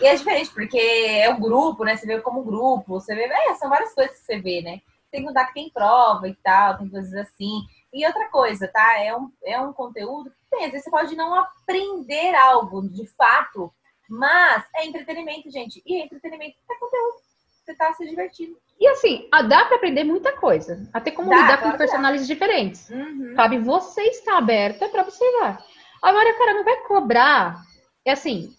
[0.00, 1.96] E é diferente, porque é o grupo, né?
[1.96, 4.80] Você vê como grupo, você vê, é, são várias coisas que você vê, né?
[5.10, 7.60] Tem que mudar que tem prova e tal, tem coisas assim.
[7.92, 9.00] E outra coisa, tá?
[9.00, 13.06] É um, é um conteúdo que tem, às vezes você pode não aprender algo de
[13.14, 13.72] fato,
[14.08, 15.80] mas é entretenimento, gente.
[15.86, 17.25] E entretenimento é conteúdo.
[17.66, 18.56] Você tá se divertindo.
[18.78, 20.88] E assim, ah, dá pra aprender muita coisa.
[20.92, 22.88] Até como Dá, lidar com personagens diferentes.
[22.90, 23.32] Uhum.
[23.34, 23.58] Sabe?
[23.58, 25.58] Você está aberta pra observar.
[26.00, 27.60] Agora, cara, não vai cobrar.
[28.04, 28.54] É assim,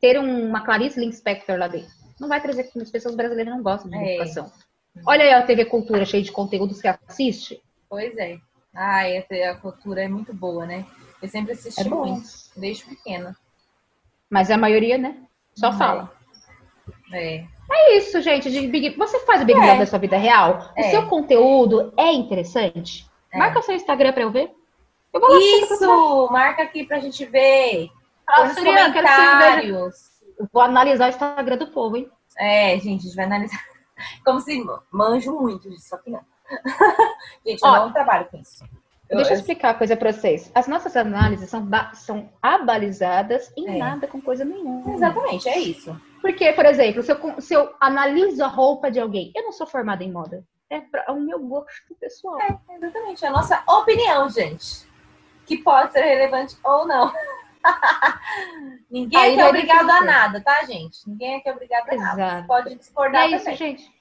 [0.00, 1.90] ter um- uma Clarice Linspector lá dentro.
[2.18, 4.14] Não vai trazer que as pessoas brasileiras não gostam de É.
[4.14, 4.50] educação.
[5.06, 7.62] Olha aí a TV Cultura cheia de conteúdos que assiste.
[7.90, 8.38] Pois é.
[8.74, 10.86] Ai, a, cultura é muito boa, né?
[11.20, 13.36] Eu sempre assisti É muito, desde pequena.
[14.30, 15.16] Mas a maioria, né?
[15.54, 15.72] Só É.
[15.72, 16.12] fala.
[17.12, 17.36] É.
[17.36, 17.46] É
[17.96, 18.48] isso, gente.
[18.68, 18.96] Big...
[18.96, 19.62] Você faz o Big É.
[19.62, 20.72] Brother da sua vida real?
[20.76, 20.90] O É.
[20.90, 23.06] seu conteúdo é interessante?
[23.32, 23.38] É.
[23.38, 24.50] Marca o seu Instagram pra eu ver.
[25.12, 25.38] Eu vou lá.
[25.38, 26.28] Isso!
[26.30, 27.88] Marca aqui pra gente ver.
[28.26, 30.18] Fala, Surian, comentários.
[30.38, 32.08] Eu Vou analisar o Instagram do povo, hein?
[32.38, 33.58] É, gente, a gente vai analisar.
[34.24, 36.20] Como se manjo muito disso, só que não.
[37.46, 38.64] gente, eu Ó, não trabalho com isso.
[39.10, 40.50] Eu- Deixa eu explicar uma coisa pra vocês.
[40.54, 43.78] As nossas análises são, são abalizadas em É.
[43.78, 44.92] nada com coisa nenhuma.
[44.94, 45.98] Exatamente, é isso.
[46.20, 49.66] Porque, por exemplo, se eu, se eu analiso a roupa de alguém, eu não sou
[49.66, 50.44] formada em moda.
[50.70, 52.40] É, pra, é o meu gosto pessoal.
[52.40, 53.24] É, exatamente.
[53.24, 54.86] É a nossa opinião, gente.
[55.46, 57.12] Que pode ser relevante ou não.
[58.90, 61.08] Ninguém Aí aqui é obrigado a nada, tá, gente?
[61.08, 62.22] Ninguém aqui é obrigado a nada.
[62.22, 62.40] Exato.
[62.40, 63.56] Você pode discordar é isso, também.
[63.56, 63.98] gente.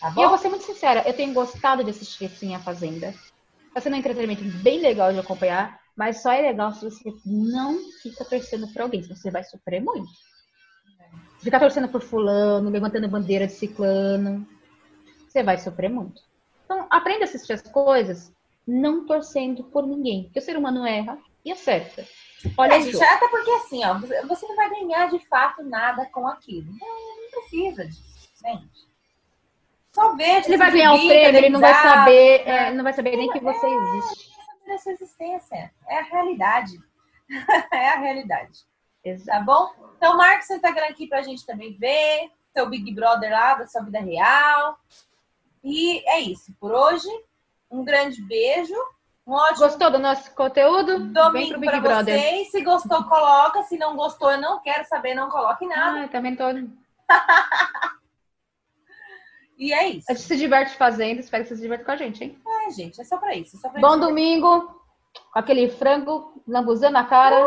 [0.00, 3.14] Tá E eu vou ser muito sincera, eu tenho gostado de assistir assim a Fazenda.
[3.74, 7.78] Tá sendo um entretenimento bem legal de acompanhar, mas só é legal se você não
[8.02, 10.08] fica torcendo por alguém, senão você vai sofrer muito.
[11.42, 14.46] Ficar torcendo por fulano, levantando bandeira de ciclano,
[15.26, 16.22] você vai sofrer muito.
[16.64, 18.32] Então, aprenda a assistir as coisas
[18.66, 22.04] não torcendo por ninguém, porque o ser humano erra e acerta.
[22.56, 26.26] Olha É, gente, até porque assim, ó, você- não vai ganhar de fato nada com
[26.26, 26.70] aquilo.
[26.78, 28.90] Não, não precisa disso, gente.
[29.92, 30.46] Só veja.
[30.48, 33.30] Ele vai ganhar o prêmio, ele não vai saber, é, ele não vai saber nem
[33.30, 34.30] que você existe.
[34.34, 35.72] saber da sua existência.
[35.88, 36.78] É a realidade.
[37.72, 38.60] é a realidade.
[39.04, 39.38] Exato.
[39.38, 39.72] Tá bom?
[39.96, 42.30] Então, marca seu Instagram aqui pra gente também ver.
[42.54, 44.78] Seu Big Brother lá da sua vida real.
[45.62, 46.52] E é isso.
[46.58, 47.08] Por hoje,
[47.70, 48.74] um grande beijo.
[49.26, 50.98] Um ótimo Gostou do nosso conteúdo?
[51.12, 52.18] Domingo pro Big pra Brother.
[52.18, 52.50] vocês.
[52.50, 53.62] Se gostou, coloca.
[53.64, 56.04] Se não gostou, eu não quero saber, não coloque nada.
[56.04, 56.44] Ah, também tô.
[59.58, 60.06] E é isso.
[60.10, 62.40] A gente se diverte fazendo, espero que você se diverte com a gente, hein?
[62.66, 63.56] É, gente, é só pra isso.
[63.56, 64.80] É só pra Bom gente- domingo,
[65.30, 67.46] com aquele frango lambuzando a cara.